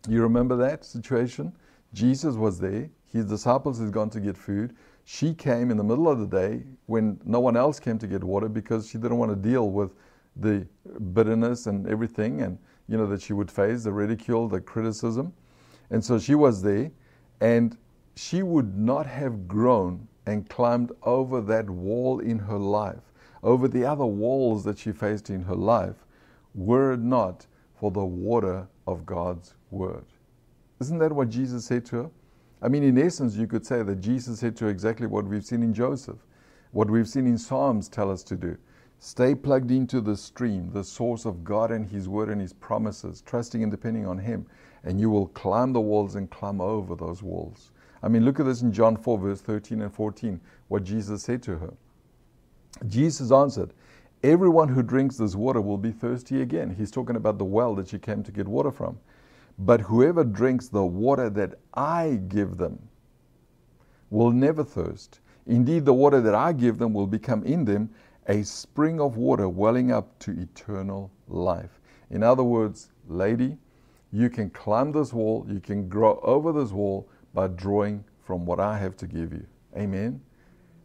[0.09, 1.53] You remember that situation?
[1.95, 2.91] Jesus was there.
[3.07, 4.75] His disciples had gone to get food.
[5.11, 8.23] She came in the middle of the day when no one else came to get
[8.23, 9.95] water because she didn't want to deal with
[10.37, 10.67] the
[11.15, 15.33] bitterness and everything and you know that she would face the ridicule, the criticism.
[15.89, 16.91] And so she was there
[17.41, 17.75] and
[18.17, 23.11] she would not have grown and climbed over that wall in her life,
[23.43, 26.05] over the other walls that she faced in her life,
[26.55, 27.47] were it not
[27.81, 30.05] for the water of God's word.
[30.81, 32.11] Isn't that what Jesus said to her?
[32.61, 35.63] I mean, in essence, you could say that Jesus said to exactly what we've seen
[35.63, 36.19] in Joseph,
[36.73, 38.57] what we've seen in Psalms tell us to do.
[38.99, 43.23] Stay plugged into the stream, the source of God and His Word and His promises,
[43.23, 44.45] trusting and depending on Him,
[44.83, 47.71] and you will climb the walls and climb over those walls.
[48.03, 51.43] I mean, look at this in John 4, verse 13 and 14, what Jesus said
[51.45, 51.75] to her.
[52.89, 53.73] Jesus answered,
[54.25, 56.75] Everyone who drinks this water will be thirsty again.
[56.77, 58.99] He's talking about the well that she came to get water from.
[59.59, 62.79] But whoever drinks the water that I give them
[64.11, 65.21] will never thirst.
[65.47, 67.91] Indeed, the water that I give them will become in them
[68.29, 71.81] a spring of water welling up to eternal life.
[72.11, 73.57] In other words, lady,
[74.13, 78.61] you can climb this wall, you can grow over this wall by drawing from what
[78.61, 79.47] I have to give you.
[79.77, 80.21] Amen.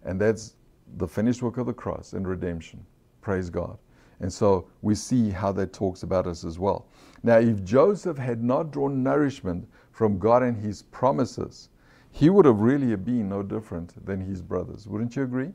[0.04, 0.56] And that's
[0.98, 2.86] the finished work of the cross and redemption.
[3.22, 3.78] Praise God.
[4.24, 6.88] And so we see how that talks about us as well.
[7.24, 11.68] Now, if Joseph had not drawn nourishment from God and his promises,
[12.10, 14.88] he would have really been no different than his brothers.
[14.88, 15.52] Wouldn't you agree?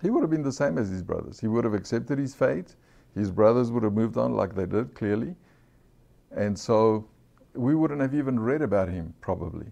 [0.00, 1.40] He would have been the same as his brothers.
[1.40, 2.76] He would have accepted his fate.
[3.16, 5.34] His brothers would have moved on like they did, clearly.
[6.30, 7.08] And so
[7.52, 9.66] we wouldn't have even read about him, probably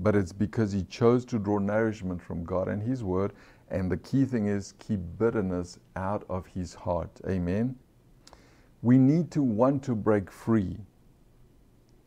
[0.00, 3.32] but it's because he chose to draw nourishment from God and His Word.
[3.70, 7.10] And the key thing is keep bitterness out of his heart.
[7.28, 7.76] Amen.
[8.82, 10.76] We need to want to break free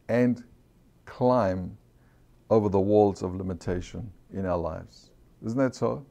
[0.09, 0.43] and
[1.05, 1.77] climb
[2.49, 5.11] over the walls of limitation in our lives.
[5.45, 6.05] Isn't that so?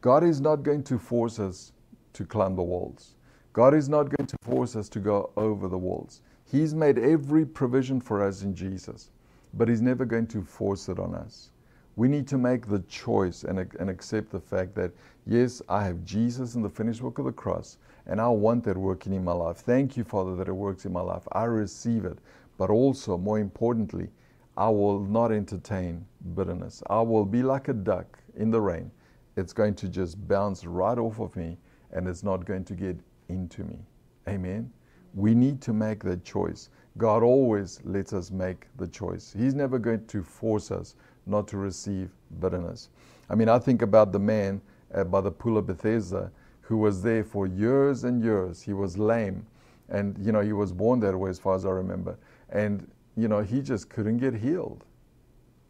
[0.00, 1.72] God is not going to force us
[2.14, 3.14] to climb the walls.
[3.52, 6.22] God is not going to force us to go over the walls.
[6.44, 9.10] He's made every provision for us in Jesus
[9.54, 11.50] but He's never going to force it on us.
[11.98, 14.92] We need to make the choice and, and accept the fact that,
[15.26, 18.76] yes, I have Jesus and the finished work of the cross, and I want that
[18.76, 19.56] working in my life.
[19.56, 21.26] Thank you, Father, that it works in my life.
[21.32, 22.20] I receive it.
[22.56, 24.10] But also, more importantly,
[24.56, 26.84] I will not entertain bitterness.
[26.88, 28.92] I will be like a duck in the rain.
[29.36, 31.58] It's going to just bounce right off of me
[31.90, 32.96] and it's not going to get
[33.28, 33.80] into me.
[34.28, 34.70] Amen.
[35.14, 36.70] We need to make that choice.
[36.96, 39.34] God always lets us make the choice.
[39.36, 40.94] He's never going to force us
[41.28, 42.10] not to receive
[42.40, 42.88] bitterness.
[43.30, 44.60] I mean, I think about the man
[44.94, 48.60] uh, by the pool of Bethesda who was there for years and years.
[48.60, 49.46] He was lame,
[49.88, 52.16] and you know he was born that way, as far as I remember.
[52.50, 54.84] And you know he just couldn't get healed.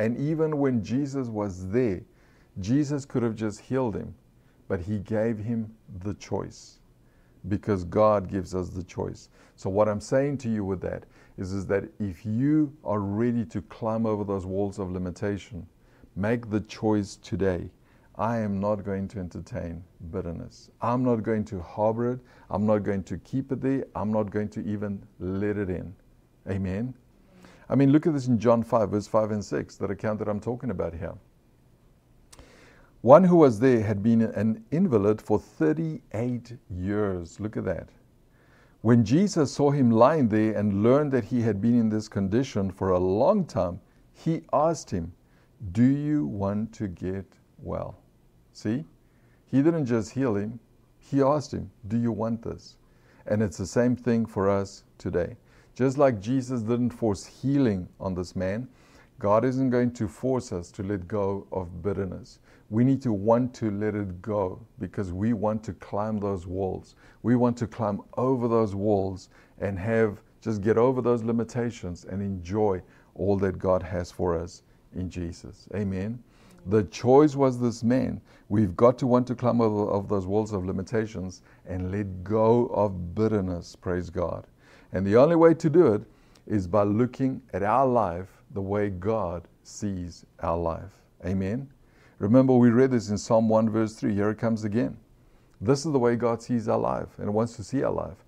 [0.01, 2.03] And even when Jesus was there,
[2.61, 4.15] Jesus could have just healed him,
[4.69, 6.79] but he gave him the choice
[7.49, 9.29] because God gives us the choice.
[9.57, 11.05] So, what I'm saying to you with that
[11.39, 15.67] is, is that if you are ready to climb over those walls of limitation,
[16.17, 17.71] make the choice today.
[18.17, 20.71] I am not going to entertain bitterness.
[20.83, 22.19] I'm not going to harbor it.
[22.51, 23.85] I'm not going to keep it there.
[23.95, 25.95] I'm not going to even let it in.
[26.51, 26.93] Amen.
[27.69, 30.29] I mean, look at this in John 5, verse 5 and 6, that account that
[30.29, 31.15] I'm talking about here.
[33.03, 37.39] One who was there had been an invalid for 38 years.
[37.39, 37.91] Look at that.
[38.81, 42.71] When Jesus saw him lying there and learned that he had been in this condition
[42.71, 43.81] for a long time,
[44.13, 45.13] he asked him,
[45.73, 47.27] Do you want to get
[47.59, 47.99] well?
[48.53, 48.85] See?
[49.51, 50.61] He didn't just heal him,
[50.99, 52.77] he asked him, Do you want this?
[53.27, 55.37] And it's the same thing for us today.
[55.75, 58.69] Just like Jesus didn't force healing on this man,
[59.19, 62.39] God isn't going to force us to let go of bitterness.
[62.71, 66.97] We need to want to let it go because we want to climb those walls.
[67.23, 72.23] We want to climb over those walls and have just get over those limitations and
[72.23, 72.83] enjoy
[73.15, 74.63] all that God has for us
[74.95, 75.69] in Jesus.
[75.75, 76.23] Amen.
[76.67, 78.21] The choice was this man.
[78.49, 82.67] We've got to want to climb over of those walls of limitations and let go
[82.67, 84.47] of bitterness, praise God.
[84.93, 86.03] And the only way to do it
[86.47, 91.03] is by looking at our life the way God sees our life.
[91.25, 91.69] Amen.
[92.19, 94.15] Remember, we read this in Psalm 1, verse 3.
[94.15, 94.97] Here it comes again.
[95.61, 98.25] This is the way God sees our life and wants to see our life.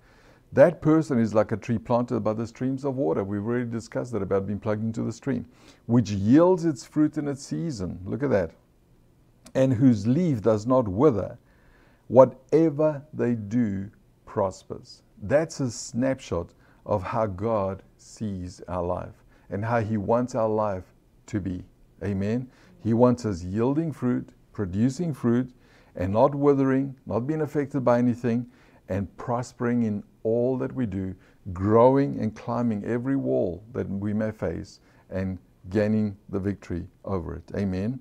[0.53, 3.23] That person is like a tree planted by the streams of water.
[3.23, 5.45] We've already discussed that about being plugged into the stream,
[5.85, 7.99] which yields its fruit in its season.
[8.05, 8.51] Look at that.
[9.55, 11.37] And whose leaf does not wither.
[12.07, 13.89] Whatever they do
[14.25, 15.03] prospers.
[15.21, 16.49] That's a snapshot
[16.85, 20.83] of how God sees our life and how He wants our life
[21.27, 21.63] to be.
[22.03, 22.49] Amen.
[22.83, 25.53] He wants us yielding fruit, producing fruit,
[25.95, 28.47] and not withering, not being affected by anything,
[28.89, 31.15] and prospering in all that we do,
[31.53, 34.79] growing and climbing every wall that we may face,
[35.09, 35.37] and
[35.69, 37.43] gaining the victory over it.
[37.55, 37.99] Amen.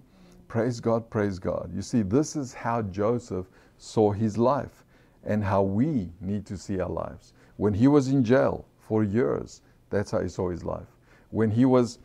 [0.49, 1.71] Praise God, praise God.
[1.75, 3.47] You see, this is how Joseph
[3.79, 4.85] saw his life
[5.25, 7.35] and how we need to see our lives.
[7.57, 10.87] When he was in jail for years, that's how he saw his life.
[11.31, 11.99] When he was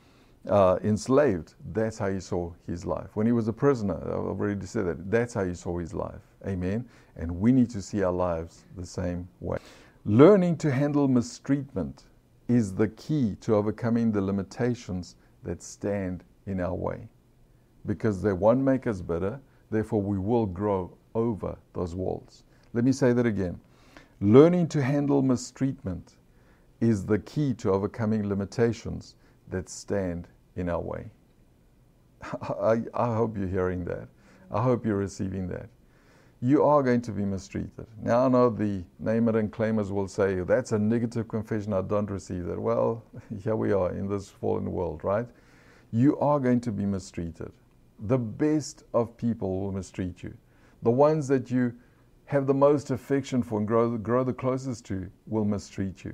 [0.50, 3.10] uh, enslaved, that's how he saw his life.
[3.16, 6.22] When he was a prisoner, I've already said that, that's how he saw his life.
[6.46, 6.88] Amen.
[7.16, 9.58] And we need to see our lives the same way.
[10.06, 12.04] Learning to handle mistreatment
[12.48, 17.08] is the key to overcoming the limitations that stand in our way.
[17.86, 19.40] Because they won't make us better,
[19.72, 22.44] therefore, we will grow over those walls.
[22.74, 23.60] Let me say that again.
[24.22, 26.18] Learning to handle mistreatment
[26.82, 29.16] is the key to overcoming limitations
[29.50, 31.10] that stand in our way.
[32.62, 34.08] I, I, hope you're hearing that.
[34.52, 35.70] I hope you're receiving that.
[36.42, 37.88] You are going to be mistreated.
[38.02, 41.82] Now, I know the name it and claimers will say, that's a negative confession, I
[41.82, 42.60] don't receive that.
[42.60, 43.04] Well,
[43.44, 45.28] here we are in this fallen world, right?
[45.92, 47.52] You are going to be mistreated.
[48.00, 50.34] The best of people will mistreat you.
[50.84, 51.74] The ones that you
[52.26, 56.14] have the most affection for and grow, grow the closest to will mistreat you.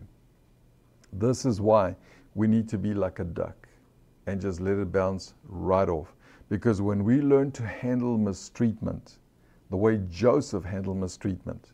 [1.13, 1.95] This is why
[2.35, 3.60] we need to be like a duck
[4.27, 6.13] and just let it bounce right off.
[6.49, 9.19] Because when we learn to handle mistreatment,
[9.69, 11.71] the way Joseph handled mistreatment,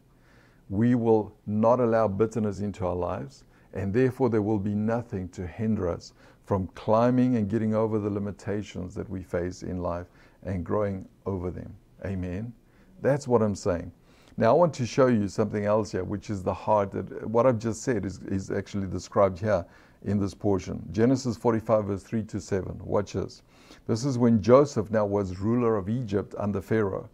[0.70, 3.44] we will not allow bitterness into our lives,
[3.74, 6.14] and therefore there will be nothing to hinder us
[6.46, 10.08] from climbing and getting over the limitations that we face in life
[10.44, 11.76] and growing over them.
[12.06, 12.54] Amen.
[13.02, 13.92] That's what I'm saying.
[14.38, 17.48] Now, I want to show you something else here, which is the heart that what
[17.48, 19.66] I've just said is, is actually described here
[20.08, 20.88] in this portion.
[20.92, 22.80] Genesis 45, verse 3 to 7.
[22.84, 23.44] Watch this.
[23.88, 27.10] This is when Joseph now was ruler of Egypt under Pharaoh,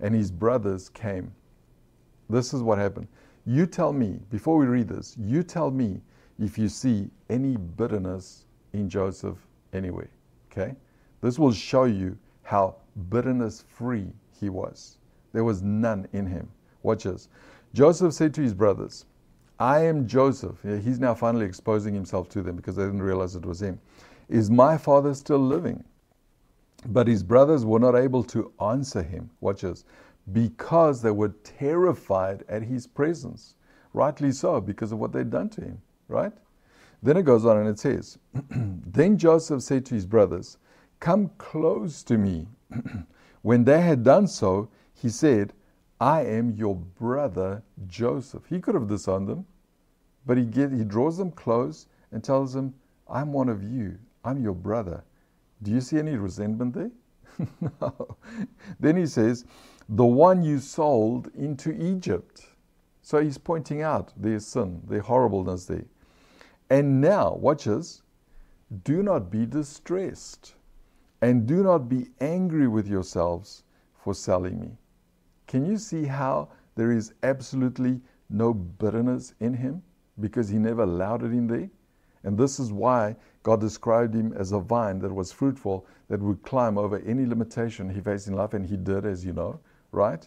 [0.00, 1.32] and his brothers came.
[2.28, 3.06] This is what happened.
[3.46, 6.00] You tell me, before we read this, you tell me
[6.38, 9.38] if you see any bitterness in Joseph
[9.72, 10.10] anywhere.
[10.50, 10.74] Okay?
[11.20, 12.76] This will show you how
[13.08, 14.08] bitterness free
[14.40, 14.98] he was.
[15.32, 16.48] There was none in him.
[16.82, 17.28] Watch this.
[17.72, 19.06] Joseph said to his brothers,
[19.62, 20.56] I am Joseph.
[20.64, 23.78] He's now finally exposing himself to them because they didn't realize it was him.
[24.28, 25.84] Is my father still living?
[26.86, 29.30] But his brothers were not able to answer him.
[29.40, 29.84] Watch this.
[30.32, 33.54] Because they were terrified at his presence.
[33.94, 36.32] Rightly so, because of what they'd done to him, right?
[37.00, 38.18] Then it goes on and it says,
[38.50, 40.58] Then Joseph said to his brothers,
[40.98, 42.48] Come close to me.
[43.42, 45.52] when they had done so, he said,
[46.00, 48.42] I am your brother Joseph.
[48.48, 49.46] He could have disowned them,
[50.26, 52.74] but he, get, he draws them close and tells them,
[53.08, 53.98] I'm one of you.
[54.24, 55.02] I'm your brother.
[55.62, 56.90] Do you see any resentment there?
[57.80, 58.16] no.
[58.78, 59.44] Then he says,
[59.88, 62.46] The one you sold into Egypt.
[63.02, 65.84] So he's pointing out their sin, their horribleness there.
[66.70, 68.02] And now, watch this,
[68.84, 70.54] do not be distressed
[71.20, 73.64] and do not be angry with yourselves
[73.94, 74.78] for selling me.
[75.46, 78.00] Can you see how there is absolutely
[78.30, 79.82] no bitterness in him
[80.20, 81.70] because he never allowed it in there?
[82.24, 86.42] And this is why God described him as a vine that was fruitful, that would
[86.42, 89.58] climb over any limitation he faced in life, and he did, as you know,
[89.90, 90.26] right?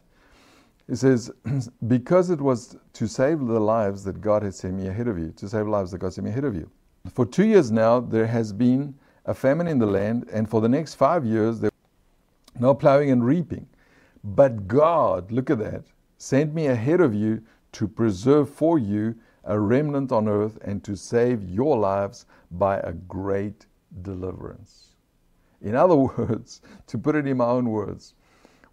[0.88, 1.32] He says,
[1.88, 5.32] Because it was to save the lives that God had sent me ahead of you,
[5.38, 6.70] to save lives that God sent me ahead of you.
[7.10, 10.70] For two years now, there has been a famine in the land, and for the
[10.70, 11.72] next five years, there
[12.60, 13.68] no plowing and reaping.
[14.24, 15.84] But God, look at that,
[16.18, 19.16] sent me ahead of you to preserve for you
[19.46, 23.66] a remnant on earth and to save your lives by a great
[24.02, 24.96] deliverance.
[25.62, 28.14] In other words, to put it in my own words,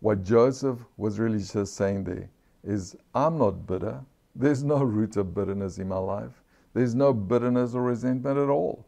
[0.00, 2.28] what Joseph was really just saying there
[2.64, 4.00] is I'm not bitter.
[4.34, 6.42] There's no root of bitterness in my life.
[6.74, 8.86] There's no bitterness or resentment at all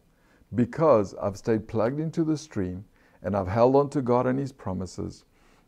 [0.54, 2.84] because I've stayed plugged into the stream
[3.22, 5.24] and I've held on to God and His promises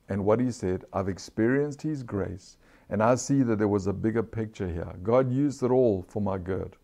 [0.09, 0.85] and what He said.
[0.93, 2.57] I've experienced His grace,
[2.91, 4.95] and I see that there was a bigger picture here.
[5.03, 6.77] God used it all for my good,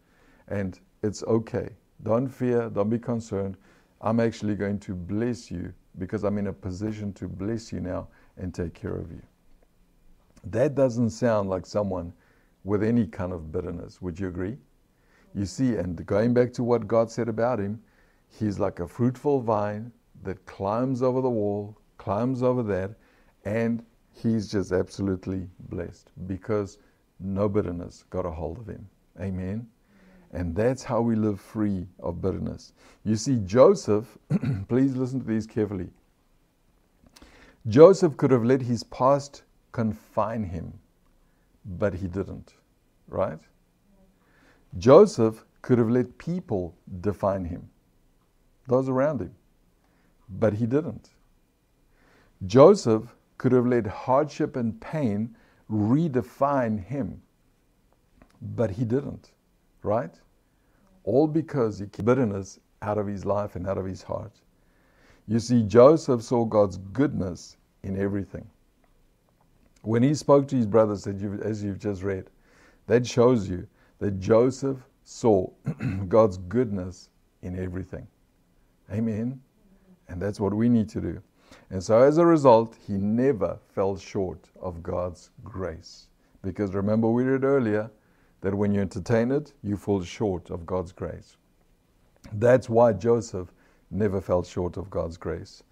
[0.49, 1.71] and it's okay.
[2.03, 3.57] Don't fear, don't be concerned.
[4.01, 8.09] I'm actually going to bless you because I'm in a position to bless you now
[8.37, 9.23] and take care of you.
[10.45, 12.13] That doesn't sound like someone
[12.65, 14.03] with any kind of bitterness.
[14.03, 14.57] Would you agree?
[15.35, 17.81] You see, and going back to what God said about him,
[18.29, 19.93] he's like a fruitful vine
[20.25, 22.95] that climbs over the wall, climbs over that,
[23.45, 26.79] and he's just absolutely blessed because
[27.21, 28.89] no bitterness got a hold of him.
[29.21, 29.67] Amen.
[30.33, 32.73] And that's how we live free of bitterness.
[33.05, 34.17] You see, Joseph,
[34.69, 35.91] please listen to these carefully.
[37.69, 39.43] Joseph could have let his past
[39.73, 40.73] confine him,
[41.79, 42.55] but he didn't,
[43.09, 43.39] right?
[44.79, 47.69] Joseph could have let people define him,
[48.67, 49.35] those around him,
[50.29, 51.11] but he didn't.
[52.47, 53.05] Joseph
[53.43, 55.35] could have let hardship and pain
[55.69, 57.21] redefine him,
[58.55, 59.33] but he didn't,
[59.83, 60.15] right?
[61.03, 64.31] All because he kept bitterness out of his life and out of his heart.
[65.27, 68.49] You see, Joseph saw God's goodness in everything.
[69.81, 72.31] When he spoke to his brothers, as you've just read,
[72.87, 73.67] that shows you
[73.99, 75.51] that Joseph saw
[76.09, 77.09] God's goodness
[77.43, 78.07] in everything.
[78.93, 79.41] Amen.
[80.07, 81.21] And that's what we need to do.
[81.71, 86.09] And so as a result, he never fell short of God's grace.
[86.43, 87.91] Because remember, we read earlier
[88.41, 91.37] that when you entertain it, you fall short of God's grace.
[92.35, 93.53] That's why Joseph
[93.91, 95.63] never fell short of God's grace.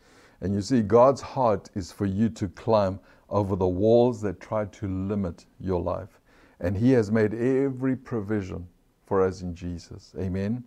[0.41, 4.65] And you see, God's heart is for you to climb over the walls that try
[4.65, 6.21] to limit your life.
[6.61, 8.67] And He has made every provision
[9.05, 10.13] for us in Jesus.
[10.19, 10.65] Amen.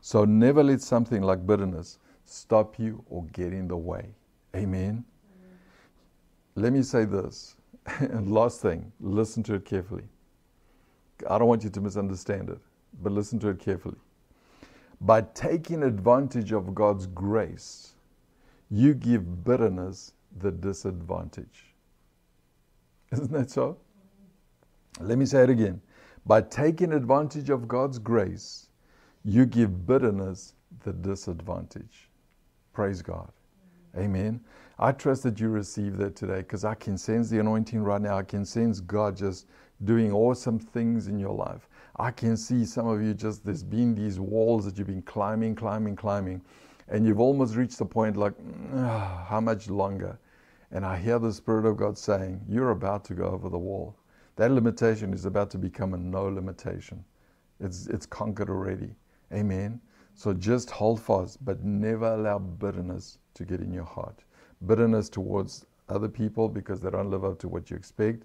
[0.00, 4.14] So never let something like bitterness stop you or get in the way.
[4.54, 5.04] Amen.
[6.54, 7.56] Let me say this.
[8.00, 10.04] And last thing, listen to it carefully.
[11.28, 12.58] I don't want you to misunderstand it,
[13.02, 13.98] but listen to it carefully.
[15.00, 17.94] By taking advantage of God's grace,
[18.70, 21.74] you give bitterness the disadvantage.
[23.12, 23.76] Isn't that so?
[25.00, 25.80] Let me say it again.
[26.26, 28.68] By taking advantage of God's grace,
[29.24, 32.08] you give bitterness the disadvantage.
[32.72, 33.30] Praise God.
[33.96, 34.40] Amen.
[34.78, 38.18] I trust that you receive that today because I can sense the anointing right now.
[38.18, 39.46] I can sense God just
[39.84, 41.68] doing awesome things in your life.
[41.96, 45.54] I can see some of you just, there's been these walls that you've been climbing,
[45.54, 46.42] climbing, climbing,
[46.88, 48.34] and you've almost reached the point like,
[48.74, 50.18] ah, how much longer?
[50.72, 53.96] And I hear the Spirit of God saying, You're about to go over the wall.
[54.36, 57.04] That limitation is about to become a no limitation.
[57.60, 58.90] It's, it's conquered already.
[59.32, 59.80] Amen.
[60.14, 64.22] So just hold fast, but never allow bitterness to get in your heart.
[64.66, 68.24] Bitterness towards other people because they don't live up to what you expect.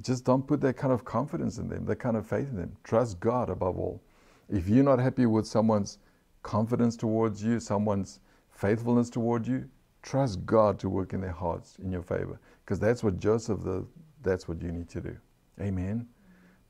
[0.00, 2.76] Just don't put that kind of confidence in them, that kind of faith in them.
[2.82, 4.02] Trust God above all.
[4.48, 5.98] If you're not happy with someone's
[6.42, 8.20] confidence towards you, someone's
[8.50, 9.68] faithfulness toward you,
[10.02, 12.38] Trust God to work in their hearts in your favor.
[12.64, 13.86] Because that's what Joseph, the,
[14.22, 15.16] that's what you need to do.
[15.60, 16.06] Amen.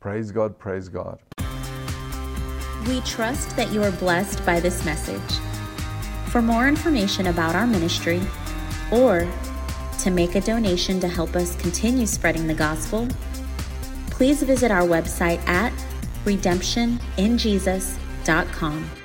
[0.00, 1.18] Praise God, praise God.
[2.86, 5.38] We trust that you are blessed by this message.
[6.26, 8.20] For more information about our ministry
[8.90, 9.30] or
[10.00, 13.06] to make a donation to help us continue spreading the gospel,
[14.10, 15.72] please visit our website at
[16.24, 19.01] redemptioninjesus.com.